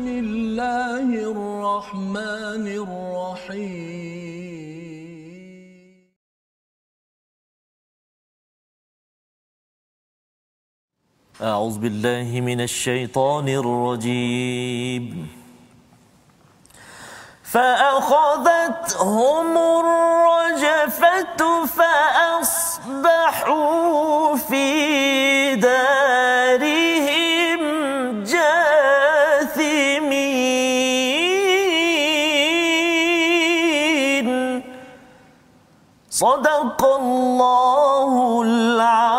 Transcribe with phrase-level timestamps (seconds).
[0.00, 3.80] بسم الله الرحمن الرحيم.
[11.42, 15.28] أعوذ بالله من الشيطان الرجيم.
[17.52, 19.48] فأخذتهم
[19.84, 21.40] الرجفة
[21.76, 22.76] فأصبحوا
[24.36, 24.66] في
[25.56, 25.99] دارهم
[36.19, 39.18] صدق الله العظيم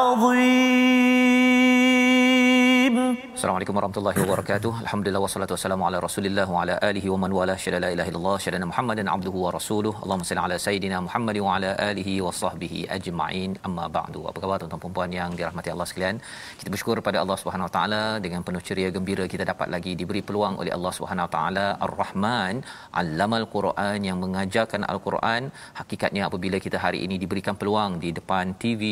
[3.92, 4.72] warahmatullahi wabarakatuh.
[4.84, 8.36] Alhamdulillah wassalatu wassalamu ala Rasulillah wa ala alihi wa man wala syada la ilaha illallah
[8.44, 9.92] syada Muhammadan abduhu wa rasuluh.
[10.04, 13.52] Allahumma salli ala sayidina Muhammad wa ala alihi wa sahbihi ajma'in.
[13.68, 14.22] Amma ba'du.
[14.30, 16.18] Apa khabar tuan-tuan dan puan yang dirahmati Allah sekalian?
[16.60, 20.22] Kita bersyukur pada Allah Subhanahu wa taala dengan penuh ceria gembira kita dapat lagi diberi
[20.30, 22.64] peluang oleh Allah Subhanahu wa taala Ar-Rahman,
[23.02, 25.52] Allamal Quran yang mengajarkan Al-Quran.
[25.82, 28.84] Hakikatnya apabila kita hari ini diberikan peluang di depan TV,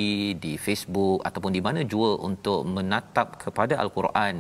[0.44, 4.36] di Facebook ataupun di mana jua untuk menatap kepada Al-Quran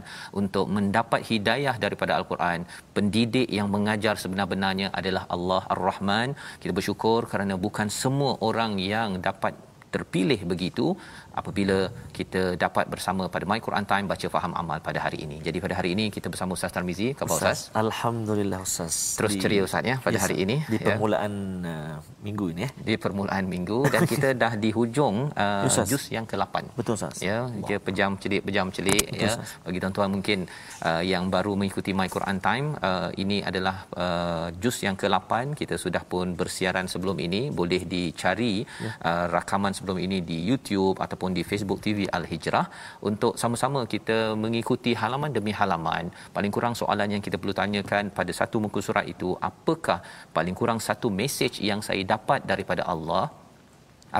[0.49, 2.65] untuk mendapat hidayah daripada al-Quran.
[2.97, 6.29] Pendidik yang mengajar sebenar-benarnya adalah Allah Ar-Rahman.
[6.61, 9.53] Kita bersyukur kerana bukan semua orang yang dapat
[9.93, 10.85] terpilih begitu
[11.33, 11.77] apabila
[12.17, 15.37] kita dapat bersama pada My Quran Time baca faham amal pada hari ini.
[15.47, 17.07] Jadi pada hari ini kita bersama Ustaz Tarmizi.
[17.17, 17.57] Khabar Ustaz?
[17.69, 17.79] Ustaz?
[17.83, 18.93] Alhamdulillah Ustaz.
[19.19, 20.55] Terus Di- ceria Ustaz ya pada Yes, hari ini.
[20.67, 20.85] Di ya.
[20.93, 21.33] permulaan
[21.65, 22.71] uh, minggu ini ya.
[22.89, 25.87] di permulaan minggu dan kita dah di hujung uh, Ustaz.
[25.89, 26.75] juz yang ke-8.
[26.77, 27.17] Betul Ustaz.
[27.23, 29.29] Ya, dia pejam celik pejam celik Betul, ya.
[29.33, 29.49] Ustaz.
[29.65, 30.39] Bagi tuan-tuan mungkin
[30.83, 35.55] uh, yang baru mengikuti My Quran Time, uh, ini adalah uh, juz yang ke-8.
[35.55, 38.91] Kita sudah pun bersiaran sebelum ini, boleh dicari Ya.
[39.03, 42.65] uh, rakaman sebelum ini di YouTube ataupun di Facebook TV Al-Hijrah
[43.09, 46.11] untuk sama-sama kita mengikuti halaman demi halaman.
[46.35, 50.03] Paling kurang soalan yang kita perlu tanyakan pada satu muka surat itu, apakah
[50.35, 53.31] paling kurang satu mesej yang saya dapat daripada Allah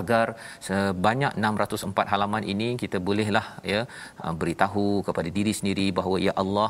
[0.02, 0.26] agar
[0.68, 3.82] sebanyak 604 halaman ini kita bolehlah ya
[4.24, 6.70] uh, beritahu kepada diri sendiri bahawa ya Allah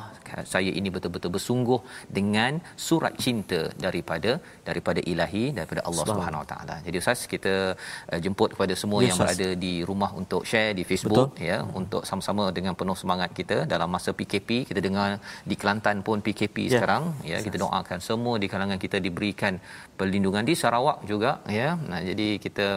[0.53, 1.79] saya ini betul-betul bersungguh
[2.17, 4.31] dengan surat cinta daripada
[4.69, 6.75] daripada ilahi daripada Allah Subhanahu Wa Taala.
[6.85, 7.53] Jadi ustaz kita
[8.13, 12.01] uh, jemput kepada semua Ya, yang berada di rumah untuk share di Facebook ya untuk
[12.09, 15.09] sama-sama dengan penuh semangat kita dalam masa PKP kita dengar
[15.49, 16.71] di Kelantan pun PKP Ya.
[16.75, 19.53] sekarang ya kita doakan semua di kalangan kita diberikan
[19.99, 21.69] perlindungan di Sarawak juga ya.
[21.89, 22.67] Nah jadi kita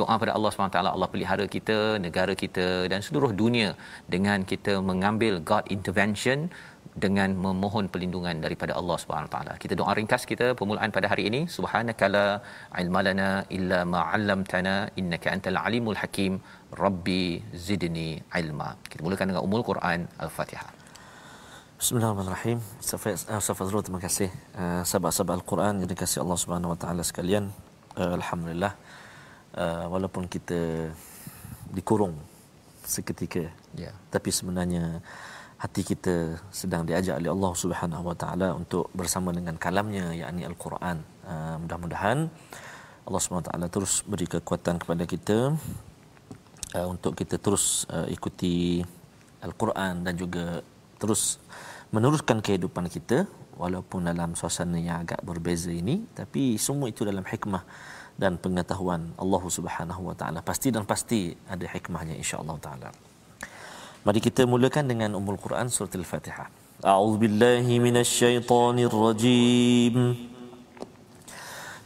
[0.00, 3.70] doa pada Allah SWT Allah pelihara kita negara kita dan seluruh dunia
[4.14, 6.38] dengan kita mengambil God intervention
[7.04, 8.96] dengan memohon perlindungan daripada Allah
[9.34, 9.52] Taala.
[9.62, 11.40] Kita doa ringkas kita permulaan pada hari ini.
[11.56, 12.24] Subhanakala
[12.82, 16.34] ilmalana illa ma 'allamtana innaka antal alimul hakim.
[16.84, 17.24] Rabbi
[17.66, 18.10] zidni
[18.42, 18.70] ilma.
[18.92, 20.68] Kita mulakan dengan umul Quran Al-Fatihah.
[21.80, 22.58] Bismillahirrahmanirrahim.
[22.60, 24.28] Uh, Ustaz Fazrul terima kasih.
[24.60, 27.44] Uh, sahabat-sahabat Al-Quran yang dikasihi Allah Subhanahu Wa Taala sekalian.
[28.00, 28.72] Uh, alhamdulillah.
[29.52, 30.88] Uh, walaupun kita
[31.68, 32.16] dikurung
[32.82, 33.92] seketika Ya.
[34.12, 35.00] tapi sebenarnya
[35.56, 41.00] hati kita sedang diajak oleh Allah Subhanahu Wa Taala untuk bersama dengan kalamnya yakni Al-Quran.
[41.22, 42.26] Uh, mudah-mudahan
[43.06, 45.54] Allah Subhanahu Wa Taala terus beri kekuatan kepada kita
[46.74, 48.82] uh, untuk kita terus uh, ikuti
[49.38, 50.66] Al-Quran dan juga
[50.98, 51.38] terus
[51.94, 57.62] meneruskan kehidupan kita walaupun dalam suasana yang agak berbeza ini tapi semua itu dalam hikmah
[58.17, 62.89] dan pengetahuan Allah Subhanahu Wa Taala pasti dan pasti ada hikmahnya insya-Allah taala.
[64.01, 66.49] Mari kita mulakan dengan Ummul Quran surah Al-Fatihah.
[66.81, 70.17] A'udzu billahi minasy syaithanir rajim.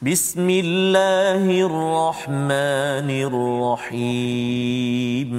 [0.02, 5.30] بسم الله الرحمن الرحيم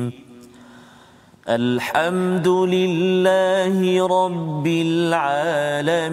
[1.48, 6.12] الحمد لله رب العالمين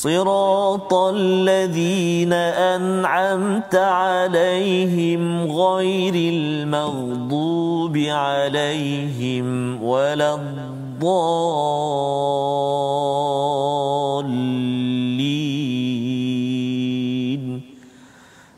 [0.00, 9.46] صراط الذين أنعمت عليهم غير المغضوب عليهم
[9.84, 10.70] ولا الضالين.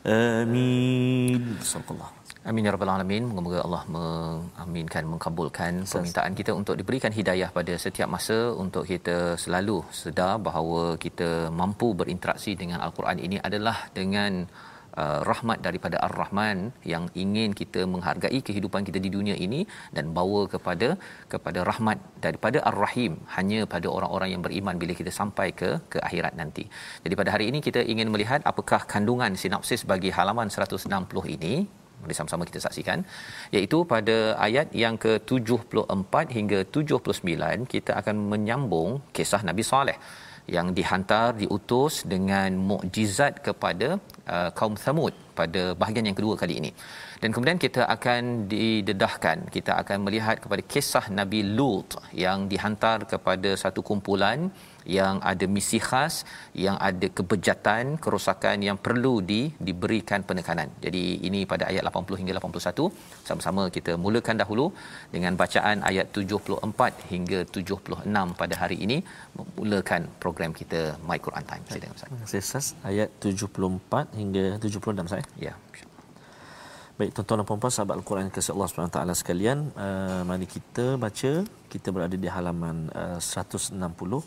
[0.07, 1.57] آمين.
[1.61, 2.12] صدق الله.
[2.49, 3.23] Amin ya rabbal alamin.
[3.27, 9.77] Moga-moga Allah mengaminkan mengkabulkan permintaan kita untuk diberikan hidayah pada setiap masa untuk kita selalu
[9.99, 11.29] sedar bahawa kita
[11.59, 14.43] mampu berinteraksi dengan al-Quran ini adalah dengan
[15.01, 16.57] uh, rahmat daripada Ar-Rahman
[16.93, 19.61] yang ingin kita menghargai kehidupan kita di dunia ini
[19.95, 20.89] dan bawa kepada
[21.33, 26.35] kepada rahmat daripada Ar-Rahim hanya pada orang-orang yang beriman bila kita sampai ke ke akhirat
[26.41, 26.65] nanti.
[27.05, 31.55] Jadi pada hari ini kita ingin melihat apakah kandungan sinopsis bagi halaman 160 ini
[32.03, 32.99] Mari sama-sama kita saksikan
[33.55, 34.17] iaitu pada
[34.47, 39.97] ayat yang ke-74 hingga 79 kita akan menyambung kisah Nabi Saleh
[40.55, 43.87] yang dihantar diutus dengan mukjizat kepada
[44.35, 46.71] uh, kaum Thamud pada bahagian yang kedua kali ini.
[47.23, 53.49] Dan kemudian kita akan didedahkan, kita akan melihat kepada kisah Nabi Lut yang dihantar kepada
[53.61, 54.39] satu kumpulan
[54.95, 56.15] yang ada misi khas,
[56.65, 60.67] yang ada kebejatan, kerosakan yang perlu di, diberikan penekanan.
[60.85, 62.91] Jadi ini pada ayat 80 hingga 81.
[63.29, 64.65] Sama-sama kita mulakan dahulu
[65.15, 68.99] dengan bacaan ayat 74 hingga 76 pada hari ini
[69.39, 71.63] memulakan program kita My Quran Time.
[71.71, 72.07] Silakan Ustaz.
[72.11, 72.67] Terima kasih Ustaz.
[72.91, 75.25] Ayat 74 hingga 76 saya.
[75.47, 75.55] Ya.
[76.93, 81.41] Baik tuan-tuan dan puan-puan sahabat Al-Quran yang Allah SWT sekalian, uh, mari kita baca.
[81.65, 84.21] Kita berada di halaman uh, 160 uh,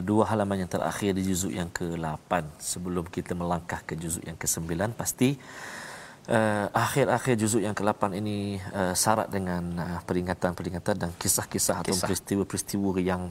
[0.00, 4.96] dua halaman yang terakhir di juzuk yang ke-8 sebelum kita melangkah ke juzuk yang ke-9
[4.96, 5.36] pasti
[6.32, 12.96] uh, akhir-akhir juzuk yang ke-8 ini uh, syarat dengan uh, peringatan-peringatan dan kisah-kisah atau peristiwa-peristiwa
[12.96, 13.28] yang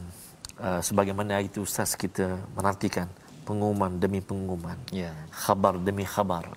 [0.62, 3.10] uh, sebagaimana itu ustaz kita menantikan.
[3.50, 4.76] Pengumuman demi pengumuman.
[4.94, 5.16] Yeah.
[5.32, 6.54] khabar demi khabar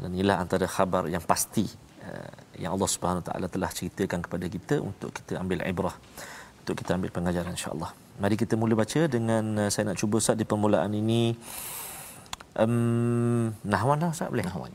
[0.00, 1.68] dan inilah antara khabar yang pasti
[2.04, 5.96] uh, yang Allah Subhanahu Wa Taala telah ceritakan kepada kita untuk kita ambil ibrah
[6.60, 7.90] untuk kita ambil pengajaran insya-Allah.
[8.20, 11.32] Mari kita mula baca dengan uh, saya nak cuba Ustaz di permulaan ini
[12.60, 14.44] um, Nahwan lah Ustaz boleh?
[14.44, 14.72] Nahwan.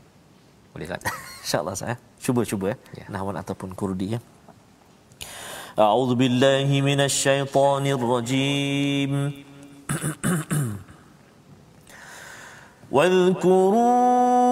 [0.74, 1.02] Boleh Ustaz.
[1.46, 1.94] InsyaAllah Ustaz.
[1.94, 1.98] Eh.
[2.22, 2.76] Cuba cuba ya.
[3.00, 3.06] ya.
[3.10, 4.20] Nahwan ataupun kurdi ya.
[5.76, 9.12] A'udzu billahi minasyaitonir rajim.
[12.90, 14.49] واذكروا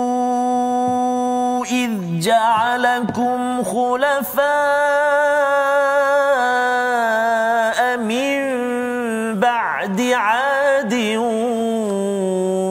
[1.72, 4.48] إذ جعلكم خلفاء
[7.98, 8.40] من
[9.40, 10.94] بعد عاد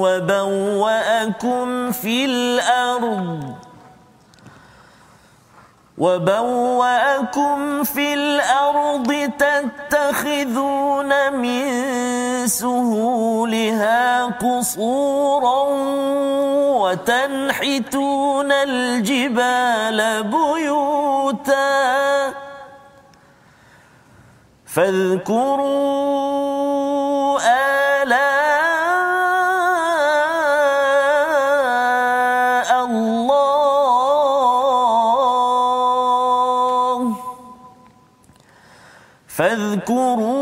[0.02, 3.44] وبوأكم في الأرض
[5.98, 11.66] وبوأكم في الأرض تتخذون من
[12.46, 15.68] سهولها قصورا
[16.88, 21.69] وتنحتون الجبال بيوتا
[24.67, 26.08] فاذكروا
[32.49, 32.69] آلاء
[33.49, 33.96] الله
[39.29, 40.38] فاذكروا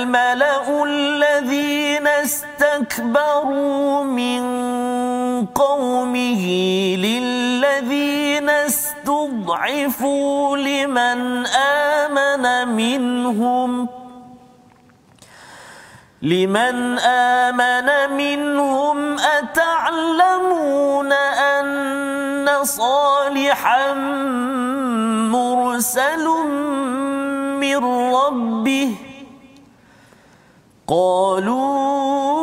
[0.00, 4.42] الملأ الذين استكبروا من
[5.46, 6.44] قومه
[6.96, 9.96] للذين استضعفوا
[10.56, 13.88] لمن آمن منهم
[16.22, 23.92] لمن آمن منهم أتعلمون أن صالحا
[25.32, 26.26] مرسل
[27.60, 29.09] من ربه
[30.89, 32.38] قالوا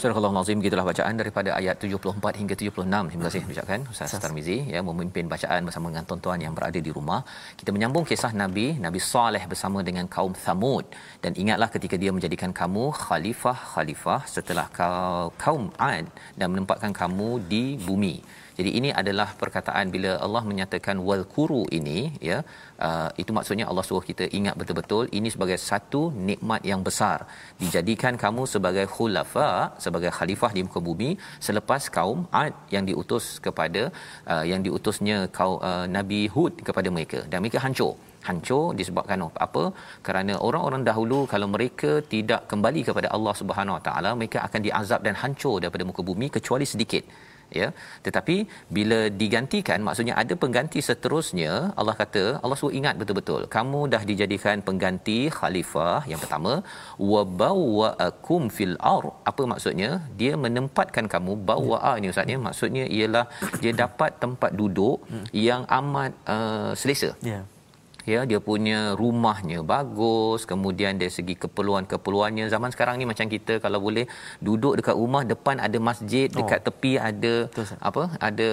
[0.00, 3.10] Surah Al-Azim gitulah bacaan daripada ayat 74 hingga 76.
[3.10, 7.20] Terima kasih ucapkan Ustaz Tarmizi ya memimpin bacaan bersama dengan tuan-tuan yang berada di rumah.
[7.60, 10.84] Kita menyambung kisah Nabi Nabi Saleh bersama dengan kaum Thamud
[11.24, 14.66] dan ingatlah ketika dia menjadikan kamu khalifah-khalifah setelah
[15.44, 16.06] kaum Ad
[16.38, 18.16] dan menempatkan kamu di bumi.
[18.61, 21.99] Jadi ini adalah perkataan bila Allah menyatakan wal kuru ini
[22.29, 22.37] ya
[22.87, 27.17] uh, itu maksudnya Allah suruh kita ingat betul-betul ini sebagai satu nikmat yang besar.
[27.61, 29.47] Dijadikan kamu sebagai khulafa
[29.85, 31.09] sebagai khalifah di muka bumi
[31.47, 33.83] selepas kaum Ad yang diutus kepada
[34.33, 37.21] uh, yang diutusnya kaum uh, Nabi Hud kepada mereka.
[37.33, 37.93] Dan mereka hancur.
[38.29, 39.63] Hancur disebabkan apa?
[40.05, 45.01] Kerana orang-orang dahulu kalau mereka tidak kembali kepada Allah Subhanahu Wa Taala mereka akan diazab
[45.07, 47.05] dan hancur daripada muka bumi kecuali sedikit
[47.59, 47.67] ya.
[48.05, 48.35] Tetapi
[48.77, 54.57] bila digantikan maksudnya ada pengganti seterusnya Allah kata Allah suruh ingat betul-betul kamu dah dijadikan
[54.67, 56.53] pengganti khalifah yang pertama
[57.13, 59.05] wa bawwa'akum fil ar.
[59.31, 59.91] Apa maksudnya?
[60.21, 62.39] Dia menempatkan kamu bawa'a ni ustaz ya.
[62.47, 63.25] Maksudnya ialah
[63.63, 64.97] dia dapat tempat duduk
[65.47, 67.11] yang amat uh, selesa.
[67.29, 67.31] Ya.
[67.31, 67.43] yeah
[68.07, 73.79] ya dia punya rumahnya bagus kemudian dari segi keperluan-keperluannya zaman sekarang ni macam kita kalau
[73.87, 74.05] boleh
[74.41, 76.37] duduk dekat rumah depan ada masjid oh.
[76.41, 78.49] dekat tepi ada Betul, apa ada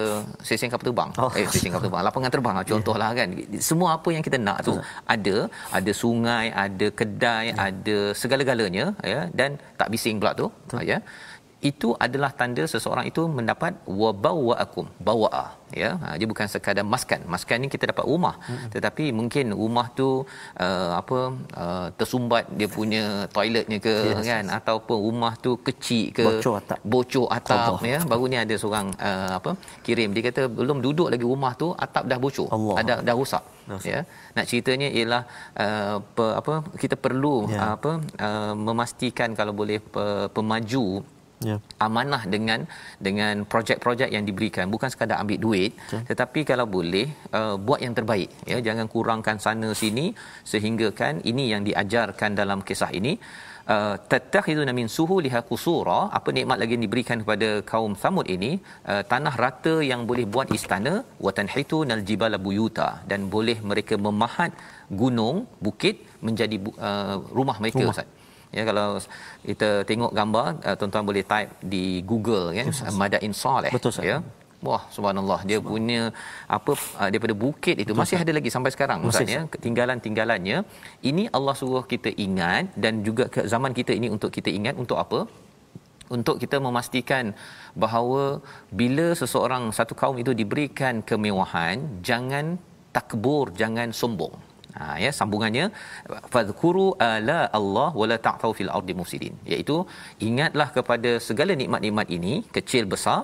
[0.47, 1.31] sesi kapal terbang oh.
[1.39, 3.19] eh sesi kapal terbang lapangan terbang lah contohlah yeah.
[3.19, 3.27] kan
[3.69, 4.85] semua apa yang kita nak tu Betul.
[5.15, 5.37] ada
[5.79, 7.65] ada sungai ada kedai yeah.
[7.67, 10.85] ada segala-galanya ya dan tak bising pula tu Betul.
[10.91, 10.99] ya
[11.59, 15.89] itu adalah tanda seseorang itu mendapat wabawaakum bawaa ya.
[16.01, 17.21] Ha, dia bukan sekadar maskan.
[17.33, 18.35] Maskan ni kita dapat rumah.
[18.49, 18.69] Hmm.
[18.73, 20.23] tetapi mungkin rumah tu
[20.65, 21.19] uh, apa
[21.63, 23.03] uh, tersumbat dia punya
[23.35, 24.43] toiletnya ke yes, kan?
[24.47, 24.55] yes.
[24.57, 26.79] ataupun rumah tu kecil ke bocor atap.
[26.93, 27.99] bocor atap ya.
[28.11, 29.51] Baru ni ada seorang uh, apa
[29.85, 30.15] kirim.
[30.15, 32.47] Dia kata belum duduk lagi rumah tu atap dah bocor.
[32.55, 32.75] Allah.
[32.81, 33.43] ada dah rosak.
[33.85, 34.01] Ya.
[34.33, 35.23] nak ceritanya ialah
[35.63, 37.77] uh, pe, apa kita perlu yeah.
[37.77, 41.05] apa uh, memastikan kalau boleh pe, pemaju
[41.47, 41.59] yeah.
[41.85, 42.59] amanah dengan
[43.07, 46.01] dengan projek-projek yang diberikan bukan sekadar ambil duit okay.
[46.09, 47.07] tetapi kalau boleh
[47.39, 50.05] uh, buat yang terbaik ya jangan kurangkan sana sini
[50.51, 53.13] sehingga kan ini yang diajarkan dalam kisah ini
[53.73, 58.51] uh, tattakhiduna min suhu liha qusura apa nikmat lagi yang diberikan kepada kaum Samud ini
[58.91, 60.93] uh, tanah rata yang boleh buat istana
[61.25, 64.53] wa tanhitu nal jibala buyuta dan boleh mereka memahat
[65.01, 66.57] gunung bukit menjadi
[66.89, 67.95] uh, rumah mereka rumah.
[67.95, 68.18] Ustaz
[68.57, 68.87] ya kalau
[69.49, 74.05] kita tengok gambar uh, tuan-tuan boleh type di Google kan yes, madain soleh betul sah.
[74.11, 74.17] ya.
[74.67, 76.01] Wah subhanallah dia punya
[76.57, 79.41] apa uh, daripada bukit itu betul, masih ada lagi sampai sekarang ustaz ya.
[79.65, 80.57] Tinggalan-tinggalannya
[81.09, 84.99] ini Allah suruh kita ingat dan juga ke zaman kita ini untuk kita ingat untuk
[85.03, 85.21] apa?
[86.17, 87.25] Untuk kita memastikan
[87.83, 88.23] bahawa
[88.79, 92.45] bila seseorang satu kaum itu diberikan kemewahan jangan
[92.97, 94.48] takbur jangan sombong
[94.79, 95.65] Ha ya sambungannya
[96.33, 99.75] fadhkuru ala Allah wala ta'thaw fil ardi mufsidin iaitu
[100.27, 103.19] ingatlah kepada segala nikmat-nikmat ini kecil besar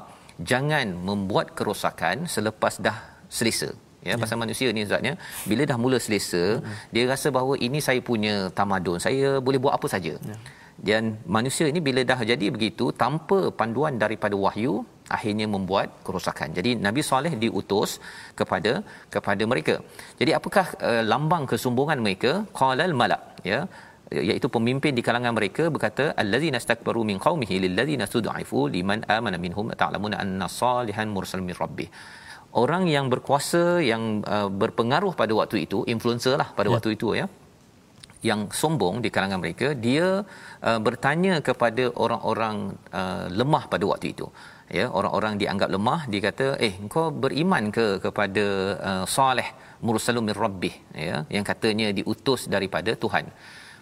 [0.52, 2.98] jangan membuat kerosakan selepas dah
[3.38, 3.70] selesa
[4.08, 4.16] ya, ya.
[4.24, 5.14] pasal manusia ni zatnya
[5.50, 6.74] bila dah mula selesa ya.
[6.96, 10.38] dia rasa bahawa ini saya punya tamadun saya boleh buat apa saja ya.
[10.90, 11.04] dan
[11.38, 14.76] manusia ini bila dah jadi begitu tanpa panduan daripada wahyu
[15.16, 16.50] akhirnya membuat kerosakan.
[16.58, 17.92] Jadi Nabi Saleh diutus
[18.40, 18.82] kepada
[19.16, 19.76] kepada mereka.
[20.20, 22.32] Jadi apakah uh, lambang kesombongan mereka?
[22.60, 23.60] Qalal malak ya
[24.12, 29.74] iaitu pemimpin di kalangan mereka berkata allazina istakbaru min qaumihi lillazina stud'ifu liman amana minhum
[29.82, 31.90] ta'lamuna anna salihan mursal min rabbih
[32.64, 34.04] orang yang berkuasa yang
[34.36, 36.74] uh, berpengaruh pada waktu itu influencer lah pada ya.
[36.76, 37.26] waktu itu ya
[38.30, 40.08] yang sombong di kalangan mereka dia
[40.70, 42.58] uh, bertanya kepada orang-orang
[43.00, 44.28] uh, lemah pada waktu itu
[44.78, 48.46] ya orang-orang dianggap lemah dia kata eh engkau beriman ke kepada
[48.90, 49.50] uh, Saleh
[49.88, 50.76] mursalun min rabbih
[51.10, 53.28] ya yang katanya diutus daripada Tuhan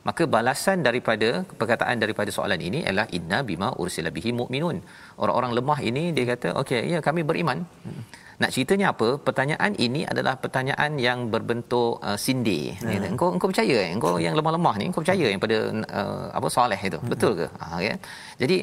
[0.07, 4.77] maka balasan daripada perkataan daripada soalan ini ialah inna bima ursila bihi mu'minun
[5.23, 8.03] orang-orang lemah ini dia kata okey ya kami beriman hmm.
[8.41, 9.07] Nak ceritanya apa?
[9.27, 12.73] Pertanyaan ini adalah pertanyaan yang berbentuk uh, sindir.
[12.81, 13.13] Hmm.
[13.13, 13.89] Engkau engkau percaya eh?
[13.95, 15.57] Engkau yang lemah-lemah ni engkau percaya yang pada
[15.99, 16.99] uh, apa Saleh itu?
[16.99, 17.11] Hmm.
[17.13, 17.47] Betul ke?
[17.61, 17.93] Ha ya.
[18.41, 18.57] Jadi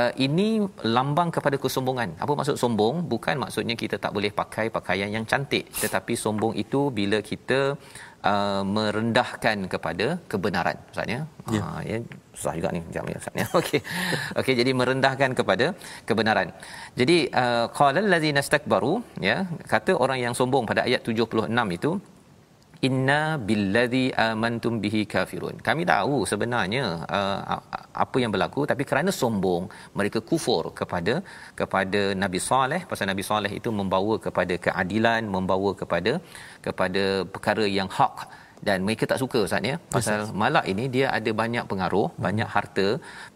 [0.00, 0.48] uh, ini
[0.96, 2.10] lambang kepada kesombongan.
[2.24, 3.06] Apa maksud sombong?
[3.12, 7.60] Bukan maksudnya kita tak boleh pakai pakaian yang cantik, tetapi sombong itu bila kita
[8.30, 10.76] uh, merendahkan kepada kebenaran.
[10.88, 11.20] Maksudnya,
[11.54, 11.62] ya.
[11.62, 11.98] Uh, ya
[12.38, 13.46] susah juga ni jam ya Ustaz ya.
[13.60, 13.80] Okey.
[14.40, 15.66] Okey jadi merendahkan kepada
[16.08, 16.48] kebenaran.
[17.00, 18.94] Jadi uh, qala allazina istakbaru
[19.28, 19.36] ya
[19.72, 21.46] kata orang yang sombong pada ayat 76
[21.78, 21.90] itu
[22.88, 25.56] inna billazi amantum bihi kafirun.
[25.68, 26.84] Kami tahu sebenarnya
[27.16, 27.60] uh,
[28.04, 29.64] apa yang berlaku tapi kerana sombong
[29.98, 31.14] mereka kufur kepada
[31.60, 32.80] kepada nabi saleh.
[32.92, 36.14] Pasal nabi saleh itu membawa kepada keadilan membawa kepada
[36.66, 37.04] kepada
[37.34, 38.16] perkara yang hak
[38.68, 42.22] dan mereka tak suka ustaz ya pasal yes, malak ini dia ada banyak pengaruh hmm.
[42.26, 42.86] banyak harta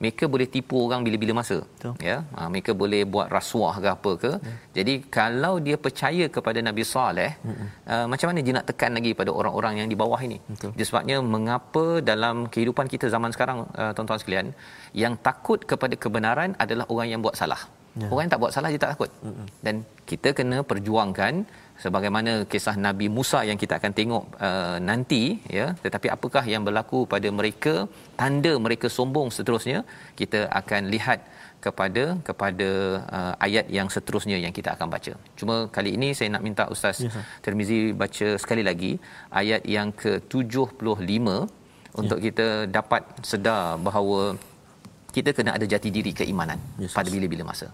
[0.02, 1.94] mereka boleh tipu orang bila-bila masa Betul.
[2.08, 4.56] ya ha, mereka boleh buat rasuah ke apa ke hmm.
[4.78, 7.66] jadi kalau dia percaya kepada Nabi Saleh hmm.
[7.94, 10.70] uh, macam mana dia nak tekan lagi pada orang-orang yang di bawah ini Betul.
[10.76, 14.49] Jadi, sebabnya mengapa dalam kehidupan kita zaman sekarang uh, tuan-tuan sekalian
[15.02, 17.61] yang takut kepada kebenaran adalah orang yang buat salah
[18.02, 18.08] ya.
[18.12, 19.47] orang yang tak buat salah dia tak takut hmm.
[19.66, 19.75] dan
[20.11, 21.35] kita kena perjuangkan
[21.85, 25.23] sebagaimana kisah Nabi Musa yang kita akan tengok uh, nanti
[25.58, 27.75] ya tetapi apakah yang berlaku pada mereka
[28.20, 29.80] tanda mereka sombong seterusnya
[30.20, 31.20] kita akan lihat
[31.64, 32.68] kepada kepada
[33.16, 35.12] uh, ayat yang seterusnya yang kita akan baca.
[35.38, 38.92] Cuma kali ini saya nak minta Ustaz yes, Termizi baca sekali lagi
[39.40, 41.26] ayat yang ke-75
[42.00, 42.25] untuk ya.
[42.26, 42.47] kita
[42.78, 44.20] dapat sedar bahawa
[45.16, 47.68] kita kena ada jati diri keimanan yes, pada bila-bila masa.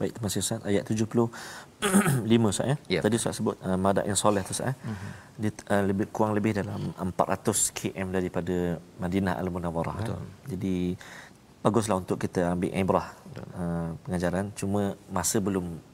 [0.00, 0.60] Baik, terima kasih Ustaz.
[0.70, 0.84] Ayat
[2.28, 2.76] 75 Ustaz ya.
[2.86, 3.02] Yeah.
[3.04, 4.76] Tadi Ustaz sebut uh, madak yang soleh tu Ustaz.
[4.76, 5.10] Uh-huh.
[5.40, 8.56] Dia uh, lebih kurang lebih dalam 400 km daripada
[9.00, 9.96] Madinah Al-Munawwarah.
[10.04, 10.20] Kan?
[10.48, 10.94] Jadi
[11.64, 13.08] baguslah untuk kita ambil ibrah
[13.56, 14.52] uh, pengajaran.
[14.52, 15.89] Cuma masa belum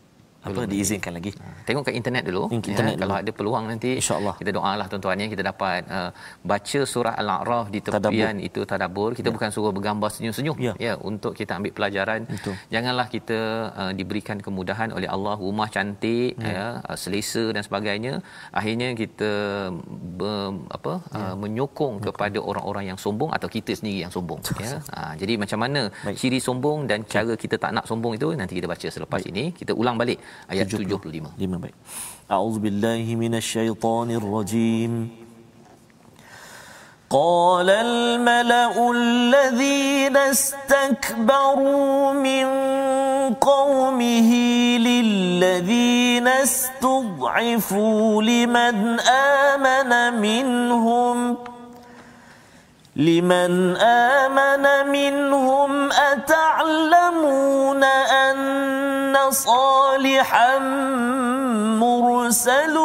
[0.46, 1.30] apa belum diizinkan lagi.
[1.34, 2.44] Ha, tengok kat internet dulu.
[2.54, 3.02] Internet ya, dulu.
[3.02, 6.10] Kalau ada peluang nanti insya-Allah kita doalah tuan-tuan ya kita dapat uh,
[6.50, 8.46] baca surah Al-A'raf di tepian tadabur.
[8.48, 9.10] itu tadabbur.
[9.18, 9.34] Kita ya.
[9.36, 10.72] bukan suruh bergambar senyum-senyum ya.
[10.86, 12.20] ya untuk kita ambil pelajaran.
[12.30, 12.54] Betul.
[12.74, 13.38] Janganlah kita
[13.82, 18.22] uh, diberikan kemudahan oleh Allah rumah cantik ya, ya uh, selesa dan sebagainya.
[18.54, 19.32] Akhirnya kita
[20.20, 20.32] be,
[20.78, 21.18] apa ya.
[21.32, 24.78] uh, menyokong kepada orang-orang yang sombong atau kita sendiri yang sombong ya.
[24.92, 26.16] Uh, jadi macam mana Baik.
[26.20, 29.32] ciri sombong dan cara kita tak nak sombong itu nanti kita baca selepas Baik.
[29.32, 29.44] ini.
[29.56, 30.18] Kita ulang balik
[30.48, 31.36] ayat 75.
[31.38, 31.76] 5 baik.
[32.28, 35.26] A'udzu billahi minasyaitonir rajim.
[37.10, 42.46] قال الملأ الذين استكبروا من
[43.34, 44.30] قومه
[44.78, 51.36] للذين استضعفوا لمن آمن منهم
[52.96, 58.36] لمن آمن منهم أتعلمون أن
[59.30, 60.58] صالحا
[61.78, 62.76] مرسل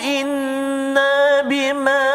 [0.00, 2.08] إنا بما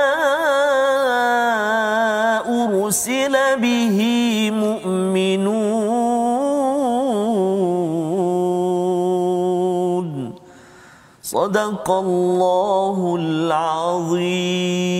[2.48, 3.98] أرسل به
[4.54, 6.08] مؤمنون.
[11.24, 14.97] صدق الله العظيم.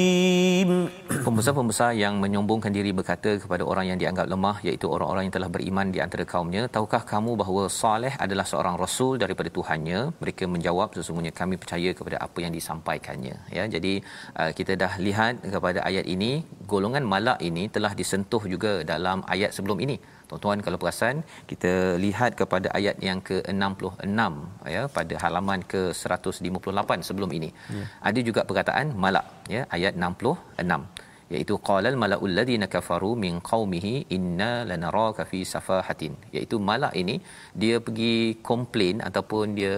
[1.38, 5.88] Pembesar-pembesar yang menyombongkan diri berkata kepada orang yang dianggap lemah iaitu orang-orang yang telah beriman
[5.96, 11.34] di antara kaumnya tahukah kamu bahawa Saleh adalah seorang rasul daripada Tuhannya mereka menjawab sesungguhnya
[11.42, 13.94] kami percaya kepada apa yang disampaikannya ya jadi
[14.42, 16.32] uh, kita dah lihat kepada ayat ini
[16.74, 19.98] golongan malak ini telah disentuh juga dalam ayat sebelum ini
[20.30, 21.72] Tuan-tuan kalau perasan kita
[22.06, 24.34] lihat kepada ayat yang ke-66
[24.76, 27.50] ya pada halaman ke-158 sebelum ini.
[27.72, 27.84] Ya.
[28.12, 29.24] Ada juga perkataan malak
[29.56, 30.97] ya ayat 66
[31.36, 36.14] iaitu qalal malaul ladina kafaru min qaumihi inna lanaraka fi safahatin.
[36.36, 37.16] Iaitu malak ini
[37.64, 38.16] dia pergi
[38.50, 39.76] komplain ataupun dia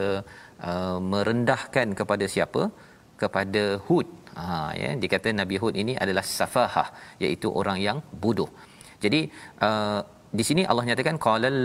[0.70, 2.64] uh, merendahkan kepada siapa?
[3.24, 4.08] Kepada Hud.
[4.40, 4.46] Ha
[4.82, 6.88] ya dia kata Nabi Hud ini adalah safahah
[7.26, 8.50] iaitu orang yang bodoh.
[9.04, 9.22] Jadi
[9.68, 10.02] uh,
[10.38, 11.60] di sini Allah nyatakan qalal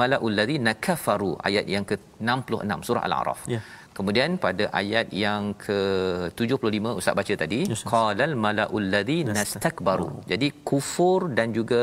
[0.00, 3.40] malaul ladina kafaru ayat yang ke-66 surah al-a'raf.
[3.54, 3.64] Yeah.
[3.96, 7.60] Kemudian pada ayat yang ke-75 Ustaz baca tadi
[7.92, 10.08] qalal malaul ladzi nastakbaru.
[10.32, 11.82] Jadi kufur dan juga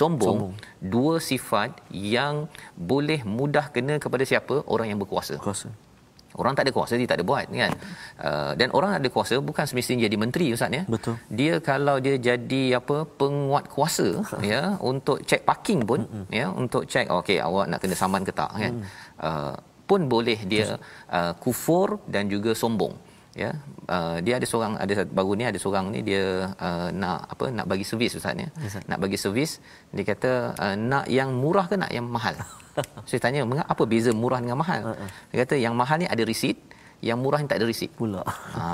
[0.00, 0.52] sombong, sombong
[0.94, 1.70] dua sifat
[2.16, 2.48] yang
[2.92, 4.56] boleh mudah kena kepada siapa?
[4.74, 5.36] Orang yang berkuasa.
[5.48, 5.68] Kuasa.
[6.40, 7.72] Orang tak ada kuasa dia tak ada buat kan.
[8.28, 10.82] Uh, dan orang ada kuasa bukan semestinya jadi menteri ustaz ya.
[10.94, 11.14] Betul.
[11.38, 14.08] Dia kalau dia jadi apa penguat kuasa
[14.52, 16.24] ya untuk cek parking pun Mm-mm.
[16.40, 18.72] ya untuk cek okey awak nak kena saman ke tak kan.
[18.74, 18.84] Mm.
[19.28, 19.54] Uh,
[19.90, 20.66] pun boleh dia
[21.18, 22.94] uh, kufur dan juga sombong
[23.36, 23.50] ya.
[23.94, 27.66] Uh, dia ada seorang ada baru ni ada seorang ni dia uh, nak apa nak
[27.68, 28.48] bagi servis ustaz ya
[28.90, 29.60] nak bagi servis
[29.92, 30.30] dia kata
[30.64, 32.34] uh, nak yang murah ke nak yang mahal?
[33.08, 34.80] Saya tanya apa beza murah dengan mahal?
[34.90, 35.08] Uh-uh.
[35.30, 36.56] dia kata yang mahal ni ada resit
[37.08, 38.22] yang murah ni tak ada resit pula.
[38.56, 38.64] Ha,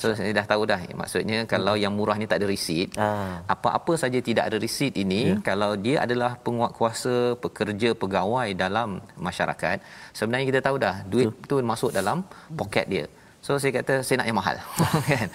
[0.00, 3.08] so saya dah tahu dah maksudnya kalau yang murah ni tak ada resit, ha.
[3.54, 5.42] apa-apa saja tidak ada resit ini yeah.
[5.48, 9.76] kalau dia adalah penguat kuasa, pekerja, pegawai dalam masyarakat,
[10.18, 12.22] sebenarnya kita tahu dah duit tu masuk dalam
[12.60, 13.06] poket dia.
[13.46, 14.56] So saya kata saya nak yang mahal.
[15.10, 15.28] kan?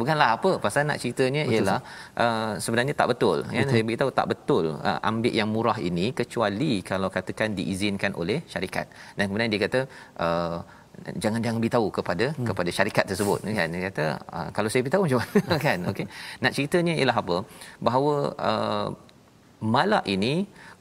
[0.00, 1.78] Bukanlah apa pasal nak ceritanya betul, ialah
[2.24, 3.38] uh, sebenarnya tak betul.
[3.46, 3.70] Ya betul.
[3.70, 8.90] saya beritahu tak betul uh, ambil yang murah ini kecuali kalau katakan diizinkan oleh syarikat.
[9.14, 9.80] Dan kemudian dia kata
[10.26, 10.58] uh,
[11.22, 12.46] jangan jangan beritahu kepada hmm.
[12.48, 13.38] kepada syarikat tersebut.
[13.58, 14.04] Kan dia kata
[14.36, 15.56] uh, kalau saya beritahu macam mana?
[15.66, 15.78] Kan?
[15.90, 16.06] Okey.
[16.42, 17.36] Nak ceritanya ialah apa?
[17.86, 18.14] Bahawa
[18.50, 18.88] uh,
[19.62, 20.34] malak ini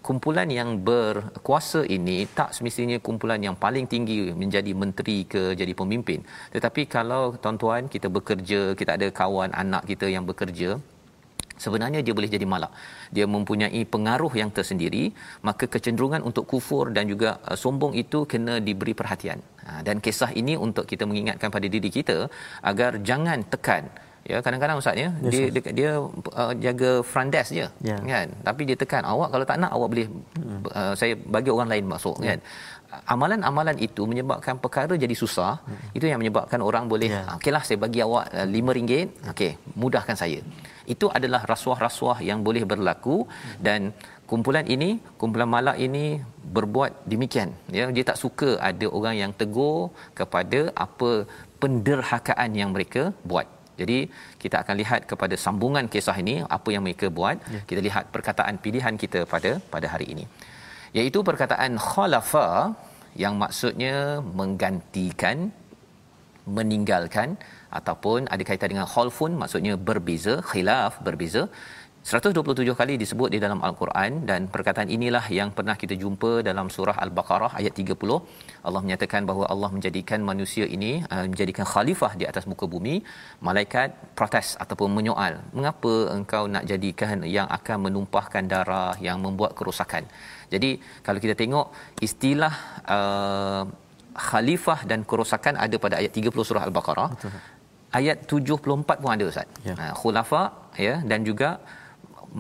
[0.07, 6.19] kumpulan yang berkuasa ini tak semestinya kumpulan yang paling tinggi menjadi menteri ke jadi pemimpin.
[6.55, 10.81] Tetapi kalau tuan-tuan kita bekerja kita ada kawan anak kita yang bekerja
[11.63, 12.73] sebenarnya dia boleh jadi malak
[13.15, 15.03] dia mempunyai pengaruh yang tersendiri
[15.47, 20.31] maka kecenderungan untuk kufur dan juga uh, sombong itu kena diberi perhatian ha, dan kisah
[20.41, 22.17] ini untuk kita mengingatkan pada diri kita
[22.71, 23.85] agar jangan tekan
[24.31, 25.91] ya kadang-kadang ustaz ya yes, dia dia, dia
[26.41, 27.99] uh, jaga front desk je yeah.
[28.13, 30.59] kan tapi dia tekan awak kalau tak nak awak boleh hmm.
[30.79, 32.37] uh, saya bagi orang lain masuk yeah.
[32.37, 32.39] kan
[33.13, 35.97] amalan-amalan itu menyebabkan perkara jadi susah hmm.
[35.97, 37.25] itu yang menyebabkan orang boleh yeah.
[37.29, 38.91] Ah, okeylah saya bagi awak uh, RM5
[39.33, 39.51] okey
[39.81, 40.39] mudahkan saya
[40.93, 43.55] itu adalah rasuah-rasuah yang boleh berlaku hmm.
[43.67, 43.81] dan
[44.31, 44.89] kumpulan ini
[45.21, 46.03] kumpulan malak ini
[46.57, 49.79] berbuat demikian ya dia tak suka ada orang yang tegur
[50.19, 51.11] kepada apa
[51.63, 53.47] penderhakaan yang mereka buat
[53.81, 53.97] jadi
[54.43, 57.37] kita akan lihat kepada sambungan kisah ini apa yang mereka buat.
[57.55, 57.61] Ya.
[57.69, 60.25] Kita lihat perkataan pilihan kita pada pada hari ini.
[60.97, 62.47] Yaitu perkataan khalafa
[63.23, 63.95] yang maksudnya
[64.39, 65.37] menggantikan
[66.57, 67.29] meninggalkan
[67.79, 71.43] ataupun ada kaitan dengan khalfun maksudnya berbeza khilaf berbeza.
[72.09, 76.95] 127 kali disebut di dalam al-Quran dan perkataan inilah yang pernah kita jumpa dalam surah
[77.03, 78.17] al-Baqarah ayat 30
[78.67, 82.95] Allah menyatakan bahawa Allah menjadikan manusia ini uh, menjadikan khalifah di atas muka bumi
[83.47, 85.35] malaikat protes ataupun menyoal.
[85.57, 90.05] Mengapa engkau nak jadikan yang akan menumpahkan darah yang membuat kerosakan
[90.53, 90.69] jadi
[91.05, 91.67] kalau kita tengok
[92.07, 92.53] istilah
[92.95, 93.63] uh,
[94.27, 97.31] khalifah dan kerosakan ada pada ayat 30 surah al-Baqarah Betul.
[97.99, 99.75] ayat 74 pun ada ustaz ya.
[99.83, 100.43] uh, khulafa
[100.87, 101.49] ya dan juga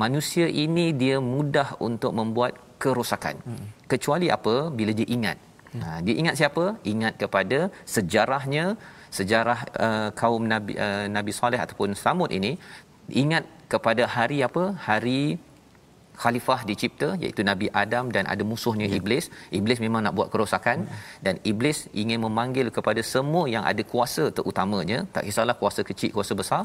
[0.03, 3.67] manusia ini dia mudah untuk membuat kerosakan hmm.
[3.91, 5.37] kecuali apa bila dia ingat
[5.73, 5.81] hmm.
[5.83, 7.59] ha, dia ingat siapa ingat kepada
[7.95, 8.65] sejarahnya
[9.17, 12.51] sejarah uh, kaum nabi uh, nabi soleh ataupun samud ini
[13.23, 13.43] ingat
[13.73, 15.21] kepada hari apa hari
[16.23, 18.97] khalifah dicipta iaitu nabi adam dan ada musuhnya ya.
[18.99, 19.25] iblis
[19.59, 20.99] iblis memang nak buat kerosakan hmm.
[21.25, 26.35] dan iblis ingin memanggil kepada semua yang ada kuasa terutamanya tak kisahlah kuasa kecil kuasa
[26.41, 26.63] besar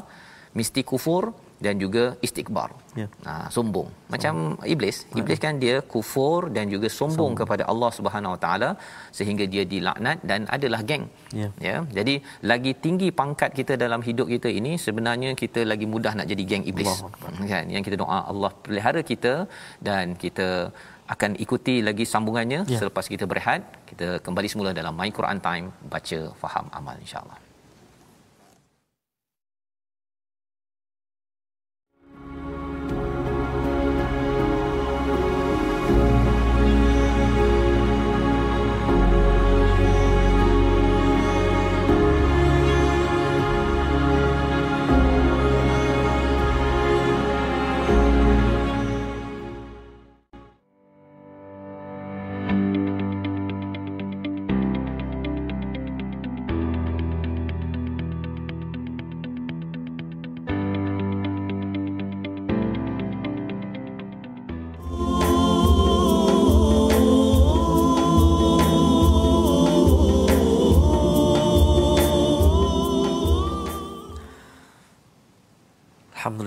[0.59, 1.23] mesti kufur
[1.65, 2.69] dan juga istikbar.
[2.99, 3.07] Ya.
[3.27, 3.89] Ha, sombong.
[4.13, 4.71] Macam sombong.
[4.73, 4.97] iblis.
[5.19, 7.33] Iblis kan dia kufur dan juga sombong, sombong.
[7.39, 8.69] kepada Allah Subhanahu Wa Taala
[9.17, 11.05] sehingga dia dilaknat dan adalah geng.
[11.41, 11.49] Ya.
[11.67, 11.77] ya.
[11.97, 12.15] Jadi
[12.51, 16.65] lagi tinggi pangkat kita dalam hidup kita ini sebenarnya kita lagi mudah nak jadi geng
[16.73, 16.91] iblis.
[16.93, 17.11] Allah.
[17.53, 17.65] Kan?
[17.75, 19.33] Yang kita doa Allah pelihara kita
[19.89, 20.47] dan kita
[21.13, 22.79] akan ikuti lagi sambungannya ya.
[22.81, 23.61] selepas kita berehat.
[23.89, 27.46] Kita kembali semula dalam My Quran Time baca faham amal insya-Allah.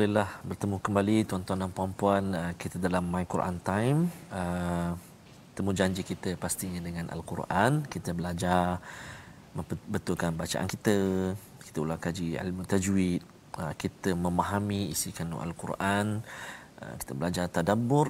[0.00, 4.08] Alhamdulillah bertemu kembali tuan-tuan dan puan-puan uh, kita dalam My Quran Time.
[4.32, 4.96] Uh,
[5.52, 7.84] temu janji kita pastinya dengan Al-Quran.
[7.84, 8.80] Kita belajar
[9.52, 10.96] membetulkan bacaan kita.
[11.36, 13.20] Kita ulang kaji ilmu tajwid.
[13.60, 16.24] Uh, kita memahami isi kandung Al-Quran.
[16.80, 18.08] Kita belajar tadabbur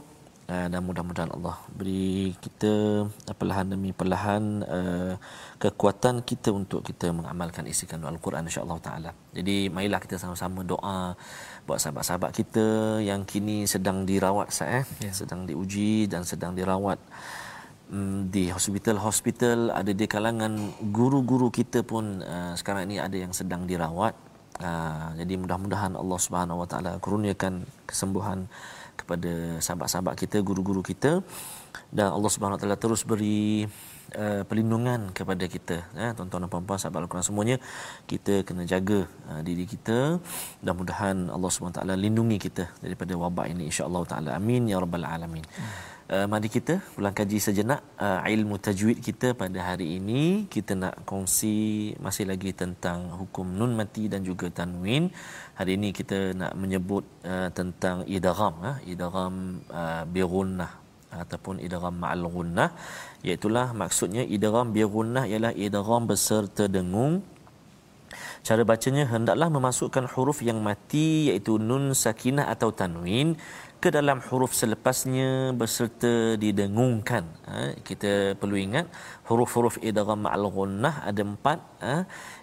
[0.51, 5.15] uh, dan mudah-mudahan Allah beri kita uh, perlahan demi perlahan uh,
[5.63, 9.11] kekuatan kita untuk kita mengamalkan isi kandung Al-Quran insya-Allah taala.
[9.31, 11.15] Jadi marilah kita sama-sama doa
[11.65, 12.67] buat sahabat-sahabat kita
[12.99, 14.85] yang kini sedang dirawat saya eh?
[15.07, 15.15] yeah.
[15.15, 16.99] sedang diuji dan sedang dirawat
[17.95, 23.71] um, di hospital-hospital ada di kalangan guru-guru kita pun uh, sekarang ini ada yang sedang
[23.71, 24.17] dirawat.
[24.61, 28.45] Uh, jadi mudah-mudahan Allah Subhanahu Wa Taala kurniakan kesembuhan
[29.01, 31.13] kepada sahabat-sahabat kita, guru-guru kita.
[31.91, 33.67] Dan Allah Subhanahu Wa Taala terus beri
[34.15, 35.77] uh, perlindungan kepada kita.
[36.01, 37.57] Ya tuan-tuan dan puan-puan sahabat Al-Quran semuanya
[38.11, 40.19] kita kena jaga uh, diri kita.
[40.63, 44.31] Dan mudahan Allah Subhanahu Taala lindungi kita daripada wabak ini insya-Allah taala.
[44.41, 45.45] Amin ya rabbal alamin.
[45.47, 46.00] hmm.
[46.11, 50.51] Uh, mari kita ulang kaji sejenak uh, ilmu tajwid kita pada hari ini.
[50.51, 55.07] Kita nak kongsi masih lagi tentang hukum nun mati dan juga tanwin.
[55.55, 60.83] Hari ini kita nak menyebut uh, tentang idgham uh, idgham uh, bi gunnah
[61.15, 62.75] ataupun idgham ma'al gunnah
[63.23, 67.23] iaitu maksudnya idgham bi gunnah ialah idgham beserta dengung.
[68.43, 73.39] Cara bacanya hendaklah memasukkan huruf yang mati iaitu nun sakinah atau tanwin
[73.81, 77.25] ke dalam huruf selepasnya berserta didengungkan.
[77.49, 78.87] Ha, kita perlu ingat
[79.25, 81.59] huruf-huruf idgham ma'al ghunnah ada empat.
[81.81, 81.97] Ha,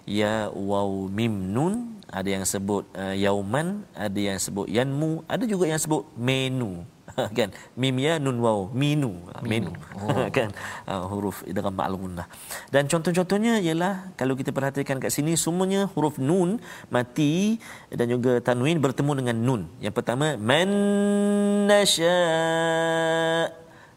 [0.09, 2.01] ya, waw, mim, nun.
[2.09, 6.87] Ada yang sebut uh, yauman, ada yang sebut yanmu, ada juga yang sebut menu.
[7.37, 7.49] kan?
[7.73, 9.17] Mim ya nun waw minu.
[9.41, 9.73] Minu.
[9.97, 10.29] oh.
[10.37, 10.53] kan?
[10.85, 12.27] Uh, huruf idgham ma'al gunnah
[12.69, 16.61] dan contoh-contohnya ialah kalau kita perhatikan kat sini semuanya huruf nun
[16.93, 17.57] mati
[17.89, 19.61] dan juga tanwin bertemu dengan nun.
[19.81, 20.69] Yang pertama man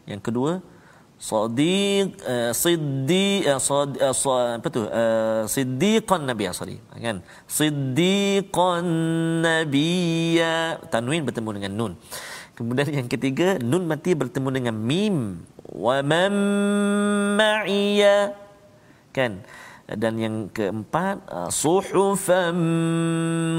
[0.09, 0.59] yang kedua
[1.21, 4.81] sadiq uh, siddi uh, sad, uh, sad, apa tu?
[4.89, 6.81] Uh, siddiqan nabiy sorry.
[6.97, 7.21] Kan?
[7.45, 8.85] Siddiqan
[9.45, 10.41] nabiy
[10.89, 11.93] tanwin bertemu dengan nun
[12.51, 15.39] Kemudian yang ketiga nun mati bertemu dengan mim.
[15.71, 16.33] Wa man
[17.39, 18.35] ma'iya.
[19.15, 19.43] Kan?
[19.91, 22.55] Dan yang keempat uh, suhufan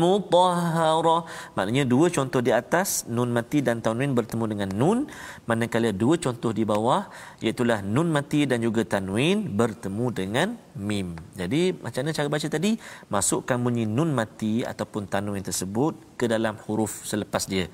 [0.00, 1.28] mutahhara.
[1.52, 4.98] Maknanya dua contoh di atas nun mati dan tanwin bertemu dengan nun.
[5.44, 7.08] Manakala dua contoh di bawah
[7.44, 11.20] iaitu nun mati dan juga tanwin bertemu dengan mim.
[11.36, 12.80] Jadi macam mana cara baca tadi?
[13.12, 17.68] Masukkan bunyi nun mati ataupun tanwin tersebut ke dalam huruf selepas dia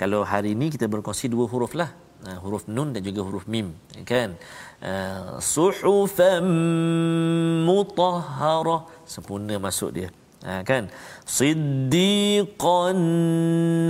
[0.00, 1.90] kalau hari ini kita berkongsi dua huruf lah.
[2.18, 3.66] Uh, huruf nun dan juga huruf mim
[4.02, 4.30] kan?
[4.82, 6.46] Uh, suhufan
[7.68, 8.78] mutahhara.
[9.12, 10.08] Sempurna masuk dia.
[10.42, 10.86] Uh, kan?
[11.36, 12.98] Siddiqan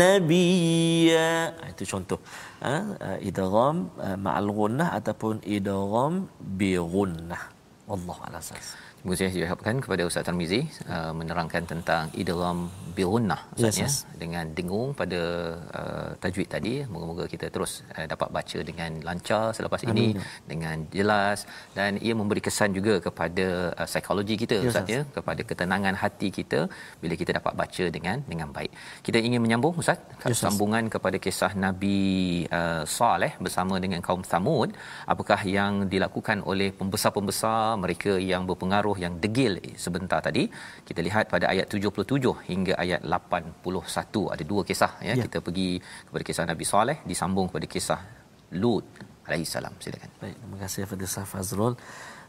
[0.00, 1.56] nabiyya.
[1.72, 2.20] Itu contoh.
[2.60, 7.42] Uh, uh, idgham uh, ma'al ghunnah ataupun idgham bi ghunnah
[7.88, 8.42] wallahu a'lam
[9.06, 10.60] Kasih diharapkan kepada Ustaz Tarmizi
[10.94, 12.58] uh, menerangkan tentang idgham
[12.96, 13.96] birunnah Ustaz yes, ya yes.
[14.22, 15.20] dengan dengung pada
[15.80, 16.72] uh, tajwid tadi.
[16.92, 19.90] Moga-moga kita terus uh, dapat baca dengan lancar selepas Amin.
[19.90, 20.06] ini
[20.50, 21.46] dengan jelas
[21.78, 23.46] dan ia memberi kesan juga kepada
[23.78, 26.60] uh, psikologi kita yes, Ustaz ya, kepada ketenangan hati kita
[27.02, 28.72] bila kita dapat baca dengan dengan baik.
[29.08, 30.92] Kita ingin menyambung Ustaz yes, sambungan yes.
[30.94, 31.98] kepada kisah Nabi
[32.60, 34.70] uh, Saleh bersama dengan kaum Thamud.
[35.14, 39.52] Apakah yang dilakukan oleh pembesar-pembesar mereka yang berpengaruh pengaruh yang degil
[39.84, 40.42] sebentar tadi.
[40.88, 45.24] Kita lihat pada ayat 77 hingga ayat 81 ada dua kisah ya, ya.
[45.28, 45.70] kita pergi
[46.08, 48.00] kepada kisah Nabi Saleh disambung kepada kisah
[48.60, 48.84] Lut
[49.28, 49.74] alaihi salam.
[49.84, 50.10] Silakan.
[50.20, 51.74] Baik terima kasih kepada Fazrul.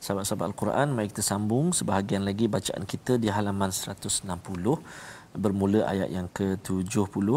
[0.03, 4.27] Sahabat-sahabat al-Quran mari kita sambung sebahagian lagi bacaan kita di halaman 160
[5.43, 7.27] bermula ayat yang ke-70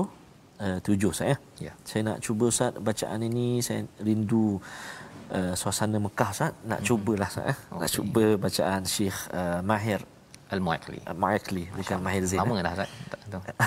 [0.66, 1.34] uh, 7 saya
[1.66, 1.72] ya.
[1.88, 4.58] Saya nak cuba Ustaz bacaan ini saya rindu
[5.37, 6.87] uh, suasana Mekah Ustaz nak hmm.
[6.87, 7.79] cubalah Ustaz eh okay.
[7.81, 10.01] nak cuba bacaan Syekh uh, Mahir
[10.47, 10.99] Al-Mu'akli.
[11.03, 12.39] Al-Mu'akli bukan Mahir Zain.
[12.39, 12.63] Lama eh?
[12.63, 12.73] dah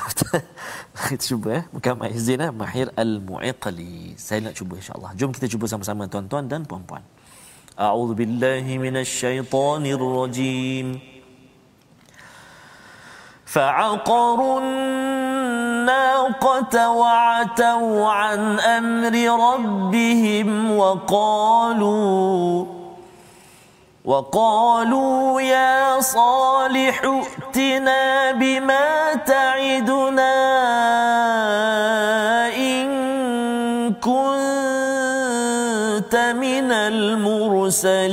[0.09, 0.41] Ustaz.
[1.13, 4.17] kita cuba eh bukan Mahir Zain eh Mahir Al-Mu'akli.
[4.17, 5.13] Saya nak cuba insya-Allah.
[5.19, 7.05] Jom kita cuba sama-sama tuan-tuan dan puan-puan.
[7.77, 10.89] A'udzu billahi minasyaitonir rajim.
[13.51, 14.61] فعقروا
[15.86, 19.14] الناقة وعتوا عن أمر
[19.54, 22.66] ربهم وقالوا
[24.06, 30.36] وقالوا يا صالح ائتنا بما تعدنا
[32.58, 32.88] إن
[33.94, 34.16] كنت
[36.16, 38.06] من المرسلين.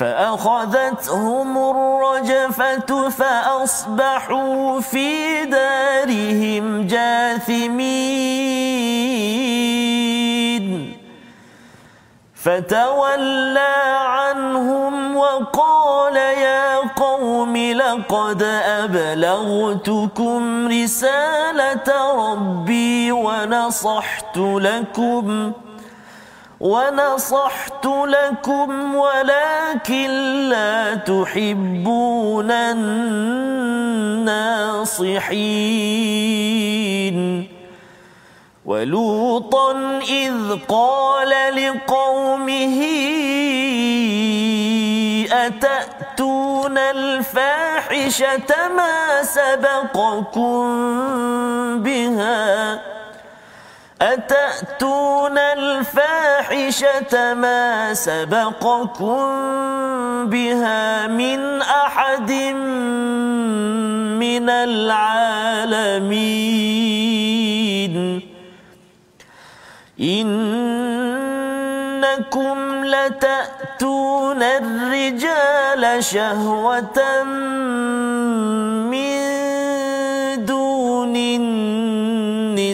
[0.00, 7.90] فأخذتهم الرجفة فأصبحوا في دارهم جاثمين.
[12.34, 18.42] فتولى عنهم وقال يا قوم لقد
[18.82, 21.88] أبلغتكم رسالة
[22.32, 25.69] ربي ونصحت لكم ۖ
[26.60, 30.10] ونصحت لكم ولكن
[30.48, 33.20] لا تحبون الناصحين.
[38.66, 42.86] ولوطا إذ قال لقومه
[45.32, 50.62] أتأتون الفاحشة ما سبقكم
[51.82, 52.99] بها؟
[54.00, 59.26] أتأتون الفاحشة ما سبقكم
[60.26, 62.32] بها من أحد
[64.16, 65.50] من العالمين؟
[70.00, 70.54] إنكم
[72.84, 77.22] لتأتون الرجال شهوة
[78.88, 79.20] من
[80.44, 82.70] دون النساء.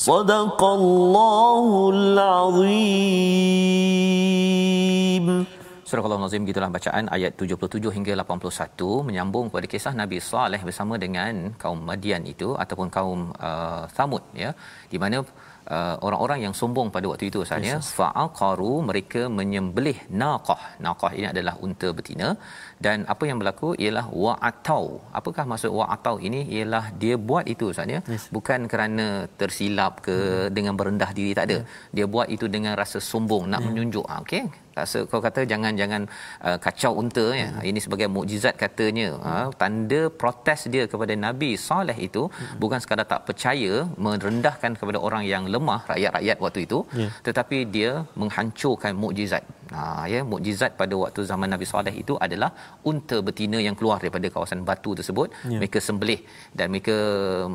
[0.10, 3.40] صدق الله العظيم
[5.90, 11.34] Surah Al-Nazim gitulah bacaan ayat 77 hingga 81 menyambung kepada kisah Nabi Saleh bersama dengan
[11.62, 14.52] kaum Madian itu ataupun kaum uh, Thamud ya
[14.92, 15.18] di mana
[15.77, 20.63] uh, orang-orang yang sombong pada waktu itu yes, fa'aqaru mereka menyembelih naqah.
[20.87, 22.29] Naqah ini adalah unta betina.
[22.85, 23.69] Dan apa yang berlaku?
[23.85, 24.85] Ialah wa'atau.
[25.19, 26.43] Apakah maksud wa'atau ini?
[26.57, 28.27] Ialah dia buat itu sahaja yes.
[28.37, 29.07] bukan kerana
[29.41, 30.53] tersilap ke hmm.
[30.57, 31.59] dengan berendah diri tak ada.
[31.61, 31.69] Hmm.
[31.97, 33.69] dia buat itu dengan rasa sombong nak hmm.
[33.71, 34.07] menunjuk.
[34.13, 36.03] Ah, okey rasa kau kata jangan jangan
[36.49, 37.63] uh, kacau unta ya hmm.
[37.71, 39.27] ini sebagai mukjizat katanya hmm.
[39.33, 42.57] uh, tanda protes dia kepada nabi soleh itu hmm.
[42.63, 43.75] bukan sekadar tak percaya
[44.07, 47.13] merendahkan kepada orang yang lemah rakyat-rakyat waktu itu yeah.
[47.29, 52.51] tetapi dia menghancurkan mukjizat Ha ya mukjizat pada waktu zaman Nabi Saleh itu adalah
[52.91, 55.59] unta betina yang keluar daripada kawasan batu tersebut ya.
[55.61, 56.21] mereka sembelih
[56.59, 56.97] dan mereka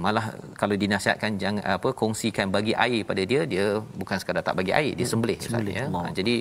[0.03, 0.25] malah
[0.62, 3.65] kalau dinasihatkan jangan apa kongsikan bagi air pada dia dia
[4.01, 5.86] bukan sekadar tak bagi air dia ya, sembelih, sembelih ya.
[5.95, 6.36] Ha, jadi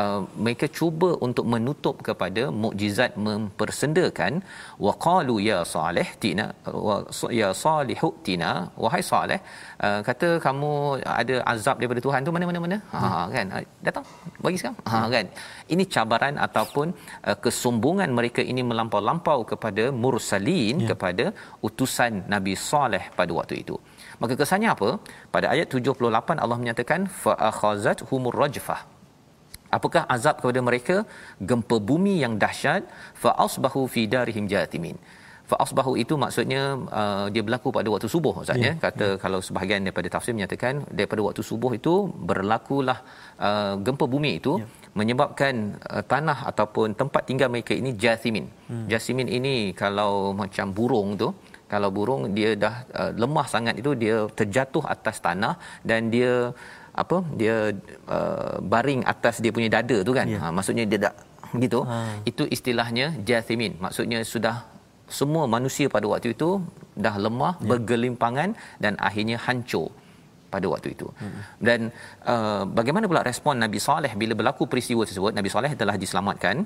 [0.00, 4.42] uh, mereka cuba untuk menutup kepada mukjizat mempersendakan
[4.86, 6.46] waqalu ya salih tina
[6.86, 6.96] wa
[7.40, 8.50] ya salihu tina
[8.84, 9.40] wahai saleh
[9.86, 10.72] uh, kata kamu
[11.20, 12.76] ada azab daripada Tuhan tu mana mana mana?
[12.92, 13.34] Ha hmm.
[13.36, 13.46] kan?
[13.88, 14.04] Datang
[14.44, 14.78] bagi sekarang.
[14.92, 15.26] Ha kan?
[15.74, 16.86] Ini cabaran ataupun
[17.28, 20.88] uh, kesombongan mereka ini melampau-lampau kepada mursalin ya.
[20.90, 21.26] kepada
[21.68, 23.76] utusan Nabi Saleh pada waktu itu.
[24.22, 24.90] Maka kesannya apa?
[25.34, 28.80] Pada ayat 78 Allah menyatakan fa akhazat humur rajfah
[29.76, 30.96] apakah azab kepada mereka
[31.50, 32.82] gempa bumi yang dahsyat
[33.22, 34.98] fa asbahu fi darihim jatimin
[35.50, 36.62] fa asbahu itu maksudnya
[37.00, 38.72] uh, dia berlaku pada waktu subuh ustaz ya, ya.
[38.86, 39.18] kata ya.
[39.24, 41.94] kalau sebahagian daripada tafsir menyatakan daripada waktu subuh itu
[42.30, 42.98] berlakulah
[43.48, 44.66] uh, gempa bumi itu ya
[44.98, 45.54] menyebabkan
[45.92, 48.46] uh, tanah ataupun tempat tinggal mereka ini jasimin.
[48.70, 48.86] Hmm.
[48.92, 51.28] Jasimin ini kalau macam burung tu,
[51.72, 55.54] kalau burung dia dah uh, lemah sangat itu dia terjatuh atas tanah
[55.90, 56.32] dan dia
[57.02, 57.18] apa?
[57.40, 57.56] Dia
[58.16, 60.26] uh, baring atas dia punya dada tu kan.
[60.32, 60.42] Yeah.
[60.42, 61.14] Ha maksudnya dia tak
[61.64, 61.80] gitu.
[61.90, 61.98] Ha.
[62.30, 63.72] Itu istilahnya jasimin.
[63.84, 64.56] Maksudnya sudah
[65.18, 66.50] semua manusia pada waktu itu
[67.06, 67.68] dah lemah, yeah.
[67.70, 68.50] bergelimpangan
[68.82, 69.88] dan akhirnya hancur
[70.52, 71.06] pada waktu itu.
[71.20, 71.40] Hmm.
[71.68, 71.80] Dan
[72.32, 75.32] uh, bagaimana pula respon Nabi Saleh bila berlaku peristiwa tersebut?
[75.38, 76.56] Nabi Saleh telah diselamatkan.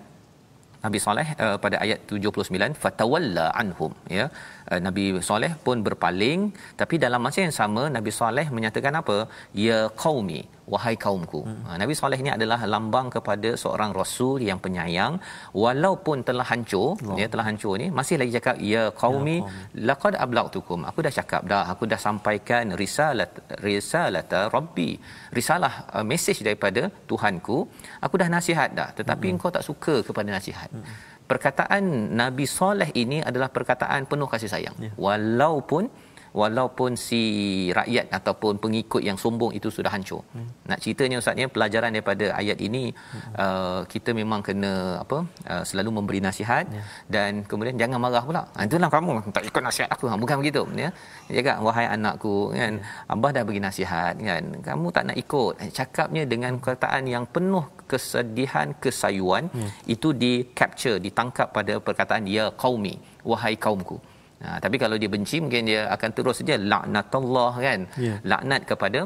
[0.84, 4.26] Nabi Saleh uh, pada ayat 79 fatawalla anhum ya.
[4.70, 6.40] Uh, Nabi Saleh pun berpaling
[6.80, 9.18] tapi dalam masa yang sama Nabi Saleh menyatakan apa?
[9.64, 11.40] Ya qaumi wahai kaumku.
[11.48, 11.60] Hmm.
[11.66, 15.14] Ha, Nabi Saleh ini adalah lambang kepada seorang rasul yang penyayang
[15.64, 17.16] walaupun telah hancur, Allah.
[17.20, 19.50] ya telah hancur ni masih lagi cakap ya qaumi ya,
[19.90, 20.80] laqad ablagtukum.
[20.90, 23.30] Aku dah cakap dah, aku dah sampaikan risalat
[23.66, 24.90] risalata rabbi.
[25.38, 27.58] Risalah uh, message daripada Tuhanku.
[28.06, 29.34] Aku dah nasihat dah, tetapi hmm.
[29.34, 30.70] engkau tak suka kepada nasihat.
[30.76, 30.86] Hmm.
[31.30, 31.84] Perkataan
[32.20, 34.76] Nabi Saleh ini adalah perkataan penuh kasih sayang.
[34.84, 34.90] Ya.
[35.04, 35.84] Walaupun
[36.32, 37.22] walaupun si
[37.78, 40.22] rakyat ataupun pengikut yang sombong itu sudah hancur.
[40.34, 40.48] Hmm.
[40.70, 43.32] Nak ceritanya ustaz ya pelajaran daripada ayat ini hmm.
[43.34, 45.18] uh, kita memang kena apa
[45.50, 46.86] uh, selalu memberi nasihat yeah.
[47.10, 48.42] dan kemudian jangan marah pula.
[48.54, 50.06] Ha itulah kamu tak ikut nasihat aku.
[50.10, 50.90] Ha, bukan begitu ya.
[51.30, 53.12] Jaga wahai anakku kan yeah.
[53.12, 54.44] abah dah bagi nasihat kan.
[54.68, 55.52] Kamu tak nak ikut.
[55.62, 59.70] Eh, cakapnya dengan perkataan yang penuh kesedihan, kesayuan yeah.
[59.94, 62.94] itu di capture, ditangkap pada perkataan ya qaumi,
[63.26, 63.98] wahai kaumku.
[64.44, 67.80] Ha, tapi kalau dia benci mungkin dia akan terus saja laknatullah kan.
[68.06, 68.18] Yeah.
[68.30, 69.00] Laknat kepada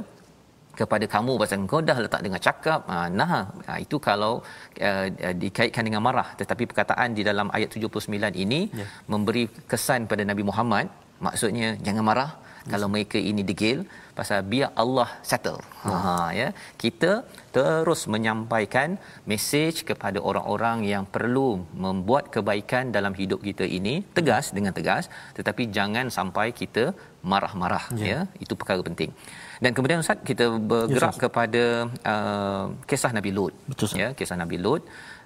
[0.81, 3.33] kepada kamu pasal kau dah letak dengan cakap ha, nah
[3.67, 4.33] ha, itu kalau
[4.89, 5.07] uh,
[5.43, 8.89] dikaitkan dengan marah tetapi perkataan di dalam ayat 79 ini yeah.
[9.13, 10.91] memberi kesan pada Nabi Muhammad
[11.27, 12.71] maksudnya jangan marah yes.
[12.73, 13.87] kalau mereka ini degil
[14.19, 15.61] pasal biar Allah settle.
[15.85, 16.49] Ha, ha ya.
[16.83, 17.13] Kita
[17.57, 18.99] terus menyampaikan
[19.31, 21.49] mesej kepada orang-orang yang perlu
[21.85, 25.07] membuat kebaikan dalam hidup kita ini tegas dengan tegas
[25.39, 26.85] tetapi jangan sampai kita
[27.33, 28.07] marah-marah ya.
[28.11, 28.19] ya.
[28.45, 29.13] Itu perkara penting.
[29.63, 31.65] Dan kemudian Ustaz kita bergerak ya, kepada
[32.13, 33.55] uh, kisah Nabi Lut.
[33.71, 34.83] Betul, ya, kisah Nabi Lut.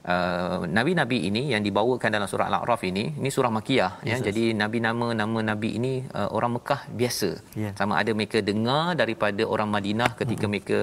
[0.09, 4.15] Uh, nabi-nabi ini yang dibawakan dalam surah Al-A'raf ini ini surah makiyah ya.
[4.15, 7.73] yes, ya jadi nabi nama nama nabi ini uh, orang Mekah biasa yeah.
[7.77, 10.53] sama ada mereka dengar daripada orang Madinah ketika mm-hmm.
[10.55, 10.79] mereka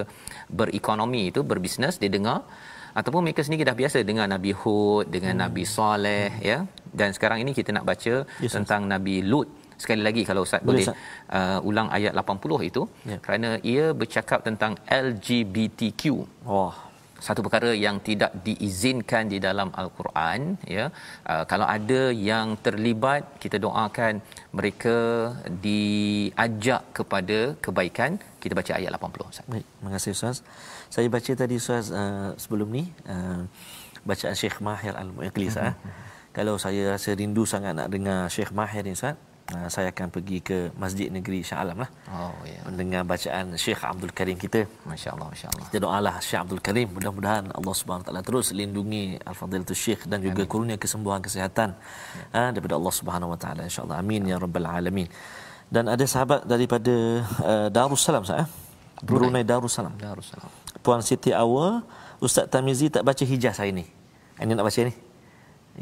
[0.52, 2.38] berekonomi itu berbisnes dia dengar
[2.92, 5.42] ataupun mereka sendiri dah biasa dengan Nabi Hud dengan mm.
[5.42, 6.44] Nabi Saleh mm.
[6.50, 6.58] ya
[7.00, 8.90] dan sekarang ini kita nak baca yes, tentang yes.
[8.94, 9.48] Nabi Lut
[9.82, 10.96] sekali lagi kalau ustaz boleh, boleh
[11.38, 13.20] uh, ulang ayat 80 itu yeah.
[13.24, 16.02] kerana ia bercakap tentang LGBTQ.
[16.50, 16.76] Wah.
[17.26, 20.40] Satu perkara yang tidak diizinkan di dalam al-Quran
[20.74, 20.84] ya
[21.32, 24.20] uh, kalau ada yang terlibat kita doakan
[24.58, 24.96] mereka
[25.66, 29.46] diajak kepada kebaikan kita baca ayat 80 Ustaz.
[29.54, 30.36] Baik, terima kasih Ustaz.
[30.94, 33.42] Saya baca tadi Ustaz uh, sebelum ni uh,
[34.08, 35.72] bacaan Syekh Mahir Al-Muiqli Ustaz.
[35.76, 36.04] Mm-hmm.
[36.36, 39.16] Kalau saya rasa rindu sangat nak dengar Syekh Mahir ni Ustaz
[39.54, 41.90] uh, saya akan pergi ke Masjid Negeri Shah Alam lah.
[42.10, 42.58] Oh ya.
[42.66, 44.60] Mendengar bacaan Syekh Abdul Karim kita.
[44.90, 45.66] Masya-Allah, masya-Allah.
[45.70, 50.18] Kita doalah Syekh Abdul Karim mudah-mudahan Allah Subhanahu Wa Taala terus lindungi Al-Fadilatul Syekh dan
[50.26, 50.52] juga Amin.
[50.52, 51.78] kurnia kesembuhan kesihatan
[52.34, 52.38] ya.
[52.38, 53.96] uh, daripada Allah Subhanahu Wa Taala insya-Allah.
[54.02, 55.08] Amin ya rabbal alamin.
[55.66, 56.94] Dan ada sahabat daripada
[57.42, 58.46] uh, Darussalam saya.
[58.46, 58.48] Eh?
[59.02, 59.92] Brunei Darussalam.
[59.98, 60.48] Darussalam.
[60.80, 61.82] Puan Siti Awa,
[62.22, 63.84] Ustaz Tamizi tak baca hijaz hari ni.
[64.38, 65.05] Ini nak baca ni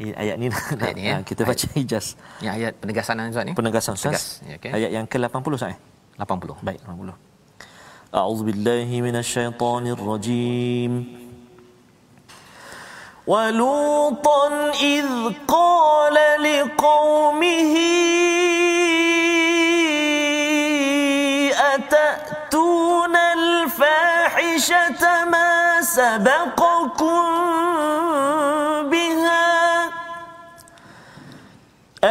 [0.00, 1.18] Ayat ni, ayat ni ya?
[1.26, 1.76] kita baca ayat.
[1.76, 2.06] hijaz.
[2.38, 3.52] Ya ayat penegasan Ustaz ni.
[3.58, 4.40] Penegasan Ustaz.
[4.46, 4.70] Ya, okay.
[4.70, 5.74] Ayat yang ke-80 Ustaz.
[6.16, 6.62] 80.
[6.62, 7.18] Baik, 80.
[8.14, 10.92] A'udzu billahi minasyaitonir rajim.
[13.30, 15.06] ولوطا إذ
[15.48, 17.74] قال لقومه
[21.74, 27.30] أتأتون الفاحشة ما سبقكم